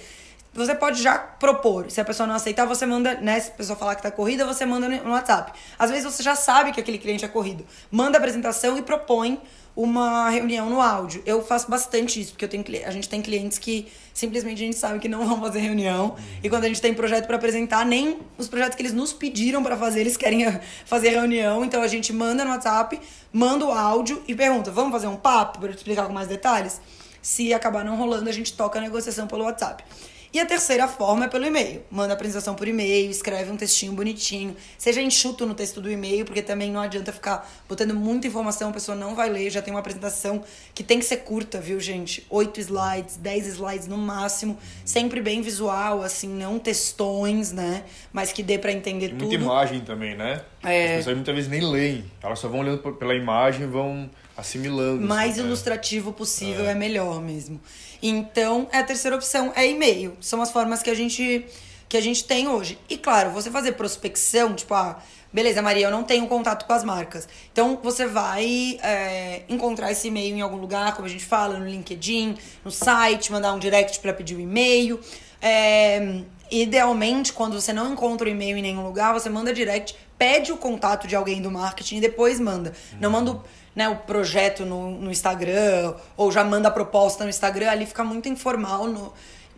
você 0.51 0.73
pode 0.73 1.01
já 1.01 1.17
propor. 1.17 1.91
Se 1.91 2.01
a 2.01 2.05
pessoa 2.05 2.25
não 2.25 2.33
aceitar, 2.33 2.65
você 2.65 2.83
manda, 2.83 3.13
né? 3.21 3.39
Se 3.39 3.51
a 3.51 3.53
pessoa 3.53 3.77
falar 3.77 3.95
que 3.95 4.01
tá 4.01 4.09
corrida, 4.09 4.45
você 4.45 4.65
manda 4.65 4.89
no 4.89 5.11
WhatsApp. 5.11 5.53
Às 5.77 5.91
vezes 5.91 6.05
você 6.05 6.23
já 6.23 6.35
sabe 6.35 6.71
que 6.71 6.79
aquele 6.79 6.97
cliente 6.97 7.23
é 7.23 7.27
corrido. 7.27 7.63
Manda 7.91 8.17
a 8.17 8.19
apresentação 8.19 8.75
e 8.75 8.81
propõe 8.81 9.39
uma 9.75 10.29
reunião 10.29 10.69
no 10.69 10.81
áudio. 10.81 11.21
Eu 11.25 11.41
faço 11.41 11.69
bastante 11.69 12.19
isso, 12.19 12.31
porque 12.31 12.43
eu 12.43 12.49
tenho, 12.49 12.65
a 12.85 12.91
gente 12.91 13.07
tem 13.07 13.21
clientes 13.21 13.57
que 13.57 13.87
simplesmente 14.19 14.61
a 14.61 14.65
gente 14.65 14.77
sabe 14.77 14.99
que 14.99 15.07
não 15.07 15.25
vão 15.25 15.39
fazer 15.39 15.59
reunião. 15.59 16.15
E 16.43 16.49
quando 16.49 16.65
a 16.65 16.67
gente 16.67 16.81
tem 16.81 16.93
projeto 16.93 17.25
para 17.25 17.37
apresentar, 17.37 17.85
nem 17.85 18.19
os 18.37 18.49
projetos 18.49 18.75
que 18.75 18.81
eles 18.81 18.93
nos 18.93 19.13
pediram 19.13 19.63
para 19.63 19.77
fazer, 19.77 20.01
eles 20.01 20.17
querem 20.17 20.45
fazer 20.85 21.09
reunião. 21.09 21.63
Então 21.63 21.81
a 21.81 21.87
gente 21.87 22.11
manda 22.11 22.43
no 22.43 22.51
WhatsApp, 22.51 22.99
manda 23.31 23.65
o 23.65 23.71
áudio 23.71 24.21
e 24.27 24.35
pergunta: 24.35 24.69
vamos 24.69 24.91
fazer 24.91 25.07
um 25.07 25.15
papo 25.15 25.59
para 25.59 25.71
explicar 25.71 26.05
com 26.05 26.13
mais 26.13 26.27
detalhes? 26.27 26.81
Se 27.21 27.53
acabar 27.53 27.83
não 27.85 27.95
rolando, 27.95 28.29
a 28.29 28.33
gente 28.33 28.53
toca 28.53 28.77
a 28.77 28.81
negociação 28.81 29.25
pelo 29.25 29.43
WhatsApp. 29.45 29.83
E 30.31 30.39
a 30.39 30.45
terceira 30.45 30.87
forma 30.87 31.25
é 31.25 31.27
pelo 31.27 31.45
e-mail. 31.45 31.81
Manda 31.89 32.13
a 32.13 32.15
apresentação 32.15 32.53
por 32.53 32.67
e-mail, 32.67 33.09
escreve 33.09 33.51
um 33.51 33.57
textinho 33.57 33.93
bonitinho. 33.93 34.55
Seja 34.77 35.01
enxuto 35.01 35.45
no 35.45 35.55
texto 35.55 35.81
do 35.81 35.89
e-mail, 35.89 36.23
porque 36.23 36.41
também 36.41 36.71
não 36.71 36.81
adianta 36.81 37.11
ficar 37.11 37.49
botando 37.67 37.95
muita 37.95 38.27
informação, 38.27 38.69
a 38.69 38.73
pessoa 38.73 38.95
não 38.95 39.15
vai 39.15 39.29
ler. 39.29 39.49
Já 39.49 39.61
tem 39.61 39.73
uma 39.73 39.79
apresentação 39.79 40.43
que 40.73 40.83
tem 40.83 40.99
que 40.99 41.05
ser 41.05 41.17
curta, 41.17 41.59
viu, 41.59 41.79
gente? 41.79 42.25
Oito 42.29 42.59
slides, 42.59 43.17
dez 43.17 43.47
slides 43.47 43.87
no 43.87 43.97
máximo. 43.97 44.57
Sempre 44.85 45.19
bem 45.21 45.41
visual, 45.41 46.03
assim, 46.03 46.29
não 46.29 46.59
textões, 46.59 47.51
né? 47.51 47.83
Mas 48.13 48.31
que 48.31 48.43
dê 48.43 48.59
para 48.59 48.71
entender 48.71 49.07
e 49.07 49.09
tudo. 49.09 49.25
Muita 49.25 49.43
imagem 49.43 49.81
também, 49.81 50.15
né? 50.15 50.41
É. 50.63 50.91
As 50.91 50.97
pessoas 50.97 51.15
muitas 51.15 51.35
vezes 51.35 51.49
nem 51.49 51.61
leem. 51.61 52.05
Elas 52.21 52.37
só 52.37 52.47
vão 52.47 52.59
olhando 52.59 52.79
pela 52.93 53.15
imagem 53.15 53.67
vão 53.67 54.09
assimilando. 54.39 55.05
Mais 55.05 55.33
assim, 55.33 55.41
ilustrativo 55.41 56.11
possível 56.13 56.65
é. 56.65 56.71
é 56.71 56.75
melhor 56.75 57.21
mesmo. 57.21 57.59
Então, 58.01 58.67
é 58.71 58.79
a 58.79 58.83
terceira 58.83 59.15
opção 59.15 59.51
é 59.55 59.67
e-mail. 59.67 60.15
São 60.21 60.41
as 60.41 60.51
formas 60.51 60.81
que 60.81 60.89
a 60.89 60.95
gente 60.95 61.45
que 61.87 61.97
a 61.97 62.01
gente 62.01 62.23
tem 62.23 62.47
hoje. 62.47 62.77
E 62.87 62.97
claro, 62.97 63.31
você 63.31 63.49
fazer 63.49 63.71
prospecção, 63.71 64.53
tipo, 64.53 64.75
ah, 64.75 65.01
beleza, 65.33 65.59
Maria, 65.59 65.87
eu 65.87 65.91
não 65.91 66.03
tenho 66.03 66.27
contato 66.27 66.67
com 66.67 66.73
as 66.73 66.83
marcas. 66.83 67.27
Então 67.51 67.79
você 67.81 68.05
vai 68.05 68.79
é, 68.83 69.41
encontrar 69.49 69.91
esse 69.91 70.07
e-mail 70.07 70.35
em 70.35 70.41
algum 70.41 70.57
lugar, 70.57 70.95
como 70.95 71.07
a 71.07 71.09
gente 71.09 71.25
fala, 71.25 71.57
no 71.57 71.67
LinkedIn, 71.67 72.37
no 72.63 72.69
site, 72.69 73.31
mandar 73.31 73.53
um 73.53 73.59
direct 73.59 73.99
para 73.99 74.13
pedir 74.13 74.35
o 74.35 74.37
um 74.37 74.41
e-mail. 74.41 74.99
É, 75.41 76.21
idealmente, 76.51 77.33
quando 77.33 77.59
você 77.59 77.73
não 77.73 77.93
encontra 77.93 78.27
o 78.27 78.29
e-mail 78.29 78.57
em 78.57 78.61
nenhum 78.61 78.83
lugar, 78.83 79.11
você 79.13 79.29
manda 79.29 79.51
direct, 79.51 79.95
pede 80.17 80.51
o 80.51 80.57
contato 80.57 81.07
de 81.07 81.15
alguém 81.15 81.41
do 81.41 81.49
marketing 81.49 81.97
e 81.97 82.01
depois 82.01 82.39
manda. 82.39 82.73
Não 82.99 83.09
manda 83.09 83.39
né, 83.75 83.87
o 83.89 83.95
projeto 83.95 84.65
no, 84.65 84.91
no 84.91 85.11
Instagram, 85.11 85.93
ou 86.17 86.31
já 86.31 86.43
manda 86.43 86.67
a 86.67 86.71
proposta 86.71 87.23
no 87.23 87.29
Instagram, 87.29 87.69
ali 87.69 87.85
fica 87.85 88.03
muito 88.03 88.27
informal. 88.27 88.87
No, 88.87 89.13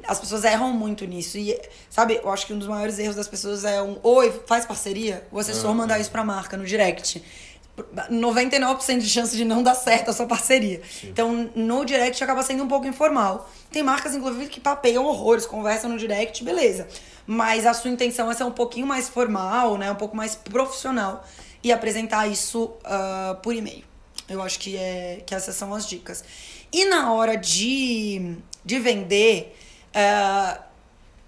as 0.07 0.19
pessoas 0.19 0.43
erram 0.43 0.71
muito 0.71 1.05
nisso. 1.05 1.37
E, 1.37 1.59
sabe, 1.89 2.19
eu 2.23 2.29
acho 2.29 2.45
que 2.45 2.53
um 2.53 2.59
dos 2.59 2.67
maiores 2.67 2.99
erros 2.99 3.15
das 3.15 3.27
pessoas 3.27 3.63
é 3.63 3.81
um. 3.81 3.97
Oi, 4.03 4.31
faz 4.45 4.65
parceria? 4.65 5.27
O 5.31 5.39
assessor 5.39 5.69
uhum. 5.69 5.77
mandar 5.77 5.99
isso 5.99 6.11
pra 6.11 6.23
marca 6.23 6.57
no 6.57 6.65
direct. 6.65 7.23
99% 8.11 8.99
de 8.99 9.09
chance 9.09 9.35
de 9.35 9.45
não 9.45 9.63
dar 9.63 9.75
certo 9.75 10.09
a 10.09 10.13
sua 10.13 10.27
parceria. 10.27 10.81
Sim. 10.83 11.09
Então, 11.09 11.49
no 11.55 11.85
direct 11.85 12.23
acaba 12.23 12.43
sendo 12.43 12.63
um 12.63 12.67
pouco 12.67 12.85
informal. 12.85 13.49
Tem 13.71 13.81
marcas, 13.81 14.13
inclusive, 14.13 14.47
que 14.47 14.59
papeiam 14.59 15.05
horrores, 15.05 15.45
conversam 15.45 15.89
no 15.89 15.97
direct, 15.97 16.43
beleza. 16.43 16.87
Mas 17.25 17.65
a 17.65 17.73
sua 17.73 17.89
intenção 17.89 18.29
é 18.29 18.33
ser 18.33 18.43
um 18.43 18.51
pouquinho 18.51 18.85
mais 18.85 19.09
formal, 19.09 19.77
né? 19.77 19.91
Um 19.91 19.95
pouco 19.95 20.15
mais 20.15 20.35
profissional 20.35 21.23
e 21.63 21.71
apresentar 21.71 22.27
isso 22.27 22.63
uh, 22.63 23.35
por 23.41 23.55
e-mail. 23.55 23.90
Eu 24.27 24.41
acho 24.41 24.59
que, 24.59 24.77
é, 24.77 25.23
que 25.25 25.33
essas 25.35 25.55
são 25.55 25.73
as 25.73 25.87
dicas. 25.87 26.23
E 26.71 26.85
na 26.85 27.11
hora 27.13 27.35
de, 27.35 28.37
de 28.63 28.79
vender, 28.79 29.57
uh, 29.89 30.61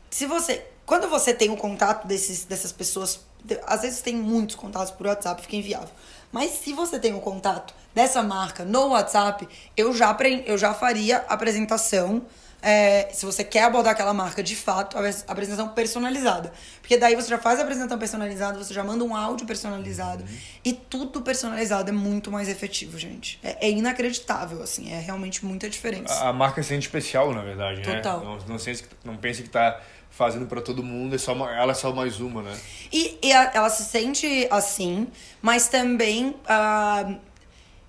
se 0.10 0.26
você. 0.26 0.66
Quando 0.86 1.08
você 1.10 1.34
tem 1.34 1.50
o 1.50 1.58
contato 1.58 2.06
desses, 2.08 2.44
dessas 2.44 2.72
pessoas, 2.72 3.22
às 3.66 3.82
vezes 3.82 4.02
tem 4.02 4.16
muitos 4.16 4.56
contatos 4.56 4.92
por 4.92 5.08
WhatsApp, 5.08 5.42
fica 5.42 5.56
inviável. 5.56 5.90
Mas 6.32 6.52
se 6.52 6.74
você 6.74 7.00
tem 7.00 7.14
o 7.14 7.22
contato 7.22 7.74
dessa 7.96 8.22
marca 8.22 8.66
no 8.66 8.88
WhatsApp, 8.88 9.48
eu 9.78 9.94
já, 9.94 10.16
eu 10.46 10.58
já 10.58 10.74
faria 10.74 11.18
apresentação 11.30 12.26
é, 12.64 13.10
se 13.12 13.26
você 13.26 13.44
quer 13.44 13.64
abordar 13.64 13.92
aquela 13.92 14.14
marca 14.14 14.42
de 14.42 14.56
fato, 14.56 14.98
a 14.98 15.32
apresentação 15.32 15.68
personalizada. 15.68 16.54
Porque 16.80 16.98
daí 16.98 17.14
você 17.14 17.28
já 17.28 17.38
faz 17.38 17.60
a 17.60 17.64
apresentação 17.64 18.00
personalizada, 18.00 18.58
você 18.58 18.74
já 18.74 18.82
manda 18.84 19.04
um 19.04 19.14
áudio 19.14 19.46
personalizado. 19.46 20.24
Uhum. 20.24 20.38
E 20.64 20.72
tudo 20.72 21.22
personalizado 21.22 21.90
é 21.90 21.92
muito 21.92 22.32
mais 22.32 22.48
efetivo, 22.48 22.98
gente. 22.98 23.38
É, 23.44 23.68
é, 23.68 23.70
inacreditável, 23.70 24.64
assim. 24.64 24.94
É 24.94 25.00
realmente 25.00 25.46
muita 25.46 25.70
diferença. 25.70 26.14
A, 26.14 26.30
a 26.30 26.34
marca 26.34 26.64
se 26.64 26.70
sente 26.70 26.88
especial, 26.88 27.34
na 27.34 27.42
verdade, 27.42 27.82
né? 27.86 27.96
Total. 27.98 28.20
né? 28.20 28.26
Não, 28.26 28.38
não, 28.56 28.58
pense, 28.58 28.86
não 29.04 29.18
pense 29.18 29.44
que 29.44 29.50
tá 29.50 29.82
fazendo 30.10 30.46
para 30.46 30.62
todo 30.62 30.82
mundo, 30.82 31.16
é 31.16 31.18
só 31.18 31.34
uma, 31.34 31.52
ela 31.52 31.74
é 31.74 31.76
só 31.76 31.92
mais 31.92 32.22
uma, 32.22 32.44
né? 32.44 32.58
E, 32.94 33.18
e 33.22 33.34
a, 33.34 33.52
ela 33.54 33.70
se 33.70 33.84
sente 33.84 34.48
assim, 34.50 35.08
mas 35.42 35.68
também... 35.68 36.30
Uh, 36.30 37.34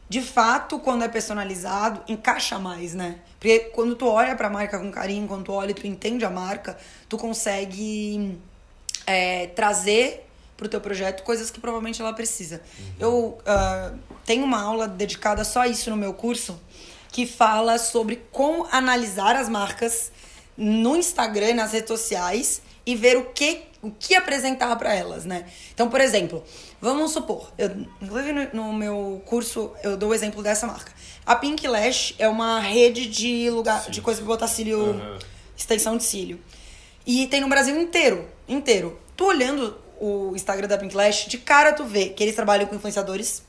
de 0.07 0.21
fato, 0.21 0.79
quando 0.79 1.03
é 1.03 1.09
personalizado, 1.09 2.03
encaixa 2.07 2.59
mais, 2.59 2.95
né? 2.95 3.17
Porque 3.45 3.59
quando 3.75 3.95
tu 3.95 4.07
olha 4.07 4.35
pra 4.35 4.49
marca 4.49 4.79
com 4.79 4.91
carinho, 4.91 5.29
quando 5.29 5.45
tu 5.45 5.53
olha 5.53 5.73
e 5.73 5.75
tu 5.75 5.87
entende 5.87 6.25
a 6.25 6.31
marca, 6.31 6.79
tu 7.11 7.19
consegue 7.19 8.39
é, 9.07 9.49
trazer 9.49 10.27
pro 10.57 10.67
teu 10.67 10.81
projeto 10.81 11.23
coisas 11.23 11.51
que 11.51 11.61
provavelmente 11.61 12.01
ela 12.01 12.15
precisa. 12.15 12.63
Uhum. 12.79 12.95
Eu 12.99 13.13
uh, 13.41 13.99
tenho 14.25 14.45
uma 14.45 14.63
aula 14.63 14.89
dedicada 14.89 15.45
só 15.45 15.61
a 15.61 15.69
isso 15.69 15.91
no 15.91 15.97
meu 15.97 16.15
curso, 16.15 16.59
que 17.13 17.27
fala 17.27 17.77
sobre 17.77 18.23
como 18.33 18.67
analisar 18.73 19.37
as 19.37 19.47
marcas 19.47 20.11
no 20.57 20.97
Instagram 20.97 21.51
e 21.51 21.55
nas 21.55 21.73
redes 21.73 21.89
sociais 21.89 22.63
e 22.87 22.97
ver 22.97 23.19
o 23.19 23.27
que, 23.27 23.65
o 23.83 23.91
que 23.91 24.15
apresentar 24.15 24.75
para 24.77 24.95
elas, 24.95 25.27
né? 25.27 25.45
Então, 25.75 25.91
por 25.91 26.01
exemplo, 26.01 26.43
vamos 26.81 27.13
supor, 27.13 27.53
eu, 27.59 27.71
inclusive 28.01 28.33
no, 28.33 28.69
no, 28.69 28.73
meu 28.73 29.23
curso 29.27 29.71
eu 29.83 29.99
dou 29.99 30.11
o 30.11 30.15
exemplo 30.15 30.43
dessa 30.43 30.67
marca. 30.67 30.93
A 31.27 31.35
Pink 31.35 31.67
Lash 31.67 32.15
é 32.19 32.29
uma 32.29 32.61
rede 32.61 33.07
de 33.07 33.49
lugar 33.51 33.83
Sim. 33.85 33.91
de 33.91 34.01
coisa 34.03 34.21
pra 34.21 34.29
botar 34.29 34.47
cílio, 34.47 34.79
uhum. 34.79 35.19
extensão 35.57 35.97
de 35.97 36.05
cílio. 36.05 36.39
E 37.07 37.27
tem 37.29 37.41
no 37.41 37.49
Brasil 37.49 37.81
inteiro, 37.81 38.29
inteiro. 38.47 38.99
Tu 39.17 39.25
olhando 39.25 39.77
o 39.99 40.33
Instagram 40.35 40.69
da 40.69 40.77
Pink 40.77 40.95
Lash, 40.95 41.27
de 41.27 41.39
cara 41.39 41.73
tu 41.73 41.85
vê 41.85 42.11
que 42.11 42.23
eles 42.23 42.35
trabalham 42.35 42.67
com 42.67 42.75
influenciadores 42.75 43.43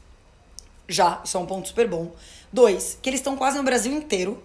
já, 0.88 1.22
isso 1.24 1.36
é 1.36 1.40
um 1.40 1.46
ponto 1.46 1.68
super 1.68 1.88
bom. 1.88 2.14
Dois, 2.52 2.98
que 3.02 3.10
eles 3.10 3.20
estão 3.20 3.36
quase 3.36 3.58
no 3.58 3.64
Brasil 3.64 3.92
inteiro 3.92 4.42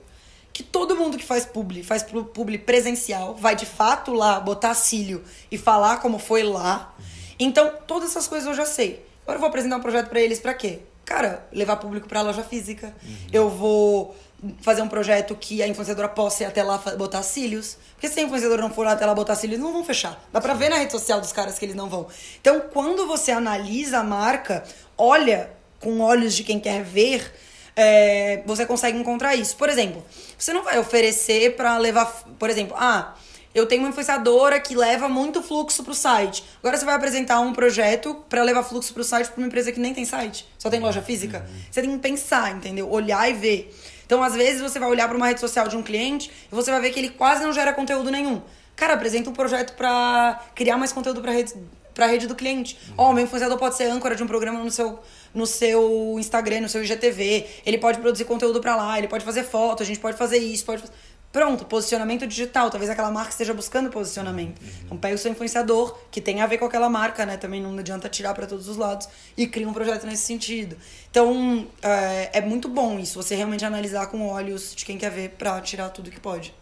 que 0.53 0.63
todo 0.63 0.97
mundo 0.97 1.17
que 1.17 1.25
faz 1.25 1.47
publi, 1.47 1.83
faz 1.83 2.03
publi 2.03 2.59
presencial, 2.59 3.35
vai 3.35 3.55
de 3.55 3.67
fato 3.67 4.13
lá 4.13 4.41
botar 4.41 4.75
cílio 4.75 5.23
e 5.51 5.57
falar 5.57 5.99
como 5.99 6.19
foi 6.19 6.43
lá. 6.43 6.95
Então, 7.39 7.73
todas 7.87 8.11
essas 8.11 8.27
coisas 8.27 8.49
eu 8.49 8.55
já 8.55 8.67
sei. 8.67 9.05
Agora 9.23 9.37
eu 9.37 9.41
vou 9.41 9.49
apresentar 9.49 9.77
um 9.77 9.81
projeto 9.81 10.09
para 10.09 10.21
eles 10.21 10.41
para 10.41 10.53
quê? 10.55 10.81
Cara, 11.11 11.45
levar 11.53 11.75
público 11.75 12.07
pra 12.07 12.23
loja 12.23 12.45
física. 12.45 12.95
Uhum. 13.03 13.17
Eu 13.33 13.49
vou 13.49 14.15
fazer 14.63 14.81
um 14.81 14.87
projeto 14.87 15.35
que 15.35 15.61
a 15.61 15.67
influenciadora 15.67 16.09
possa 16.09 16.45
ir 16.45 16.47
até 16.47 16.63
lá 16.63 16.79
botar 16.97 17.21
cílios. 17.25 17.77
Porque 17.95 18.09
se 18.09 18.21
a 18.21 18.23
influenciadora 18.23 18.63
não 18.63 18.71
for 18.71 18.87
lá 18.87 18.93
até 18.93 19.05
lá 19.05 19.13
botar 19.13 19.35
cílios, 19.35 19.59
não 19.59 19.73
vão 19.73 19.83
fechar. 19.83 20.25
Dá 20.33 20.41
pra 20.41 20.55
ver 20.55 20.69
na 20.69 20.77
rede 20.77 20.93
social 20.93 21.21
dos 21.21 21.33
caras 21.33 21.59
que 21.59 21.65
eles 21.65 21.75
não 21.75 21.89
vão. 21.89 22.07
Então, 22.41 22.61
quando 22.73 23.09
você 23.09 23.33
analisa 23.33 23.99
a 23.99 24.05
marca, 24.05 24.63
olha 24.97 25.51
com 25.81 25.99
olhos 25.99 26.33
de 26.33 26.45
quem 26.45 26.61
quer 26.61 26.85
ver 26.85 27.35
é, 27.75 28.45
você 28.47 28.65
consegue 28.65 28.97
encontrar 28.97 29.35
isso. 29.35 29.57
Por 29.57 29.69
exemplo, 29.69 30.05
você 30.39 30.53
não 30.53 30.63
vai 30.63 30.79
oferecer 30.79 31.57
para 31.57 31.77
levar, 31.77 32.07
por 32.39 32.49
exemplo, 32.49 32.77
ah, 32.79 33.17
eu 33.55 33.67
tenho 33.67 33.83
uma 33.83 33.89
influenciadora 33.89 34.61
que 34.61 34.75
leva 34.75 35.09
muito 35.09 35.43
fluxo 35.43 35.83
pro 35.83 35.95
site. 35.95 36.45
Agora 36.61 36.77
você 36.77 36.85
vai 36.85 36.95
apresentar 36.95 37.41
um 37.41 37.53
projeto 37.53 38.15
para 38.29 38.43
levar 38.43 38.63
fluxo 38.63 38.95
pro 38.95 39.03
site 39.03 39.29
para 39.29 39.39
uma 39.39 39.47
empresa 39.47 39.73
que 39.73 39.81
nem 39.81 39.93
tem 39.93 40.05
site, 40.05 40.47
só 40.59 40.71
tem 40.71 40.81
loja 40.81 41.03
física. 41.03 41.39
Uhum. 41.49 41.61
Você 41.71 41.81
tem 41.83 41.91
que 41.91 41.99
pensar, 41.99 42.55
entendeu? 42.55 42.89
Olhar 42.91 43.29
e 43.29 43.33
ver. 43.33 43.75
Então, 44.07 44.23
às 44.23 44.35
vezes 44.35 44.61
você 44.61 44.79
vai 44.79 44.89
olhar 44.89 45.07
para 45.07 45.17
uma 45.17 45.27
rede 45.27 45.41
social 45.41 45.69
de 45.69 45.77
um 45.77 45.83
cliente 45.83 46.31
e 46.51 46.55
você 46.55 46.71
vai 46.71 46.81
ver 46.81 46.91
que 46.91 46.99
ele 46.99 47.11
quase 47.11 47.45
não 47.45 47.53
gera 47.53 47.73
conteúdo 47.73 48.11
nenhum. 48.11 48.43
Cara, 48.75 48.95
apresenta 48.95 49.31
um 49.31 49.33
projeto 49.33 49.75
para 49.77 50.41
criar 50.55 50.77
mais 50.77 50.93
conteúdo 50.93 51.21
para 51.21 51.33
rede 51.33 51.55
para 51.95 52.07
a 52.07 52.09
rede 52.09 52.27
do 52.27 52.35
cliente. 52.35 52.79
Ó, 52.97 53.11
oh, 53.11 53.13
meu 53.13 53.25
influenciador 53.25 53.59
pode 53.59 53.77
ser 53.77 53.85
âncora 53.85 54.15
de 54.15 54.23
um 54.23 54.27
programa 54.27 54.59
no 54.59 54.71
seu 54.71 55.01
no 55.33 55.47
seu 55.47 56.17
Instagram, 56.19 56.63
no 56.63 56.69
seu 56.69 56.83
IGTV. 56.83 57.47
Ele 57.65 57.79
pode 57.79 57.99
produzir 57.99 58.25
conteúdo 58.25 58.61
para 58.61 58.75
lá, 58.75 58.99
ele 58.99 59.07
pode 59.07 59.25
fazer 59.25 59.45
foto, 59.45 59.83
a 59.83 59.87
gente 59.87 60.01
pode 60.01 60.17
fazer 60.17 60.39
isso, 60.39 60.65
pode 60.65 60.83
Pronto, 61.33 61.65
posicionamento 61.65 62.27
digital. 62.27 62.71
Talvez 62.71 62.91
aquela 62.91 63.11
marca 63.11 63.31
esteja 63.31 63.55
buscando 63.55 63.89
posicionamento. 63.89 64.61
Uhum. 64.61 64.69
Então 64.85 64.99
pega 64.99 65.15
o 65.15 65.19
seu 65.19 65.31
influenciador, 65.31 65.97
que 66.11 66.21
tem 66.21 66.41
a 66.41 66.47
ver 66.47 66.59
com 66.59 66.65
aquela 66.65 66.89
marca, 66.89 67.25
né? 67.25 67.37
Também 67.37 67.63
não 67.63 67.79
adianta 67.79 68.09
tirar 68.09 68.35
para 68.35 68.47
todos 68.47 68.69
os 68.69 68.77
lados, 68.77 69.09
e 69.37 69.47
cria 69.47 69.69
um 69.69 69.73
projeto 69.73 70.07
nesse 70.07 70.25
sentido. 70.25 70.77
Então 71.09 71.69
é, 71.83 72.39
é, 72.39 72.41
muito 72.41 72.69
bom 72.69 72.99
isso, 72.99 73.23
você 73.23 73.37
realmente 73.37 73.65
analisar 73.65 74.09
com 74.09 74.27
olhos 74.27 74.75
de 74.75 74.85
quem 74.85 74.99
quer 74.99 75.11
ver 75.11 75.31
para 75.31 75.61
tirar 75.61 75.91
tudo 75.91 76.11
que 76.11 76.19
pode. 76.19 76.53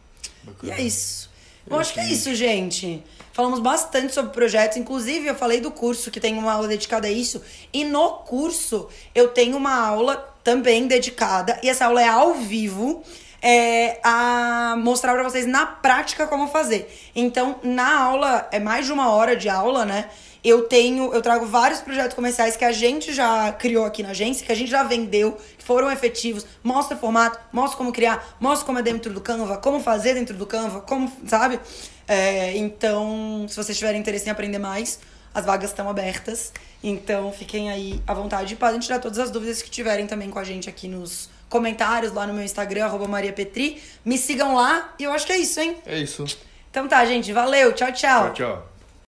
Bacana. 0.42 0.74
E 0.74 0.76
é 0.76 0.82
isso. 0.82 1.30
Eu 1.70 1.78
acho 1.78 1.92
que 1.92 2.00
é 2.00 2.10
isso, 2.10 2.34
gente. 2.34 3.02
Falamos 3.32 3.60
bastante 3.60 4.12
sobre 4.12 4.32
projetos, 4.32 4.76
inclusive 4.76 5.28
eu 5.28 5.34
falei 5.34 5.60
do 5.60 5.70
curso 5.70 6.10
que 6.10 6.18
tem 6.18 6.36
uma 6.36 6.52
aula 6.52 6.68
dedicada 6.68 7.06
a 7.06 7.10
isso, 7.10 7.42
e 7.72 7.84
no 7.84 8.10
curso 8.18 8.88
eu 9.14 9.28
tenho 9.28 9.56
uma 9.56 9.86
aula 9.86 10.16
também 10.44 10.86
dedicada, 10.86 11.58
e 11.62 11.68
essa 11.70 11.86
aula 11.86 12.02
é 12.02 12.08
ao 12.08 12.34
vivo. 12.34 13.02
É, 13.40 14.00
a 14.02 14.74
mostrar 14.78 15.12
para 15.12 15.22
vocês 15.22 15.46
na 15.46 15.64
prática 15.64 16.26
como 16.26 16.48
fazer. 16.48 16.92
Então, 17.14 17.60
na 17.62 18.00
aula, 18.00 18.48
é 18.50 18.58
mais 18.58 18.86
de 18.86 18.92
uma 18.92 19.10
hora 19.10 19.36
de 19.36 19.48
aula, 19.48 19.84
né? 19.84 20.08
Eu 20.42 20.62
tenho, 20.62 21.12
eu 21.12 21.20
trago 21.20 21.46
vários 21.46 21.80
projetos 21.80 22.14
comerciais 22.14 22.56
que 22.56 22.64
a 22.64 22.72
gente 22.72 23.12
já 23.12 23.52
criou 23.52 23.84
aqui 23.84 24.02
na 24.02 24.10
agência, 24.10 24.46
que 24.46 24.52
a 24.52 24.54
gente 24.54 24.70
já 24.70 24.82
vendeu, 24.82 25.36
que 25.56 25.64
foram 25.64 25.90
efetivos. 25.90 26.46
Mostra 26.62 26.96
o 26.96 27.00
formato, 27.00 27.38
mostra 27.52 27.76
como 27.76 27.92
criar, 27.92 28.36
mostra 28.40 28.64
como 28.64 28.78
é 28.78 28.82
dentro 28.82 29.12
do 29.12 29.20
Canva, 29.20 29.58
como 29.58 29.80
fazer 29.80 30.14
dentro 30.14 30.36
do 30.36 30.46
Canva, 30.46 30.80
como, 30.80 31.10
sabe? 31.26 31.60
É, 32.06 32.56
então, 32.56 33.46
se 33.48 33.56
vocês 33.56 33.76
tiverem 33.76 34.00
interesse 34.00 34.26
em 34.26 34.30
aprender 34.30 34.58
mais, 34.58 35.00
as 35.34 35.44
vagas 35.44 35.70
estão 35.70 35.88
abertas. 35.88 36.52
Então, 36.82 37.32
fiquem 37.32 37.70
aí 37.70 38.00
à 38.06 38.14
vontade. 38.14 38.54
Podem 38.56 38.80
tirar 38.80 39.00
todas 39.00 39.18
as 39.18 39.30
dúvidas 39.30 39.60
que 39.60 39.70
tiverem 39.70 40.06
também 40.06 40.30
com 40.30 40.38
a 40.38 40.44
gente 40.44 40.68
aqui 40.68 40.88
nos 40.88 41.28
comentários, 41.48 42.12
lá 42.12 42.26
no 42.26 42.34
meu 42.34 42.44
Instagram, 42.44 42.84
arroba 42.84 43.06
Maria 43.08 43.32
Petri. 43.32 43.82
Me 44.04 44.18
sigam 44.18 44.54
lá 44.54 44.94
e 44.98 45.04
eu 45.04 45.12
acho 45.12 45.26
que 45.26 45.32
é 45.32 45.38
isso, 45.38 45.60
hein? 45.60 45.76
É 45.86 45.98
isso. 45.98 46.24
Então 46.70 46.86
tá, 46.86 47.04
gente. 47.04 47.32
Valeu. 47.32 47.72
Tchau, 47.72 47.92
tchau. 47.92 48.32
Tchau, 48.32 48.34
tchau. 48.34 48.77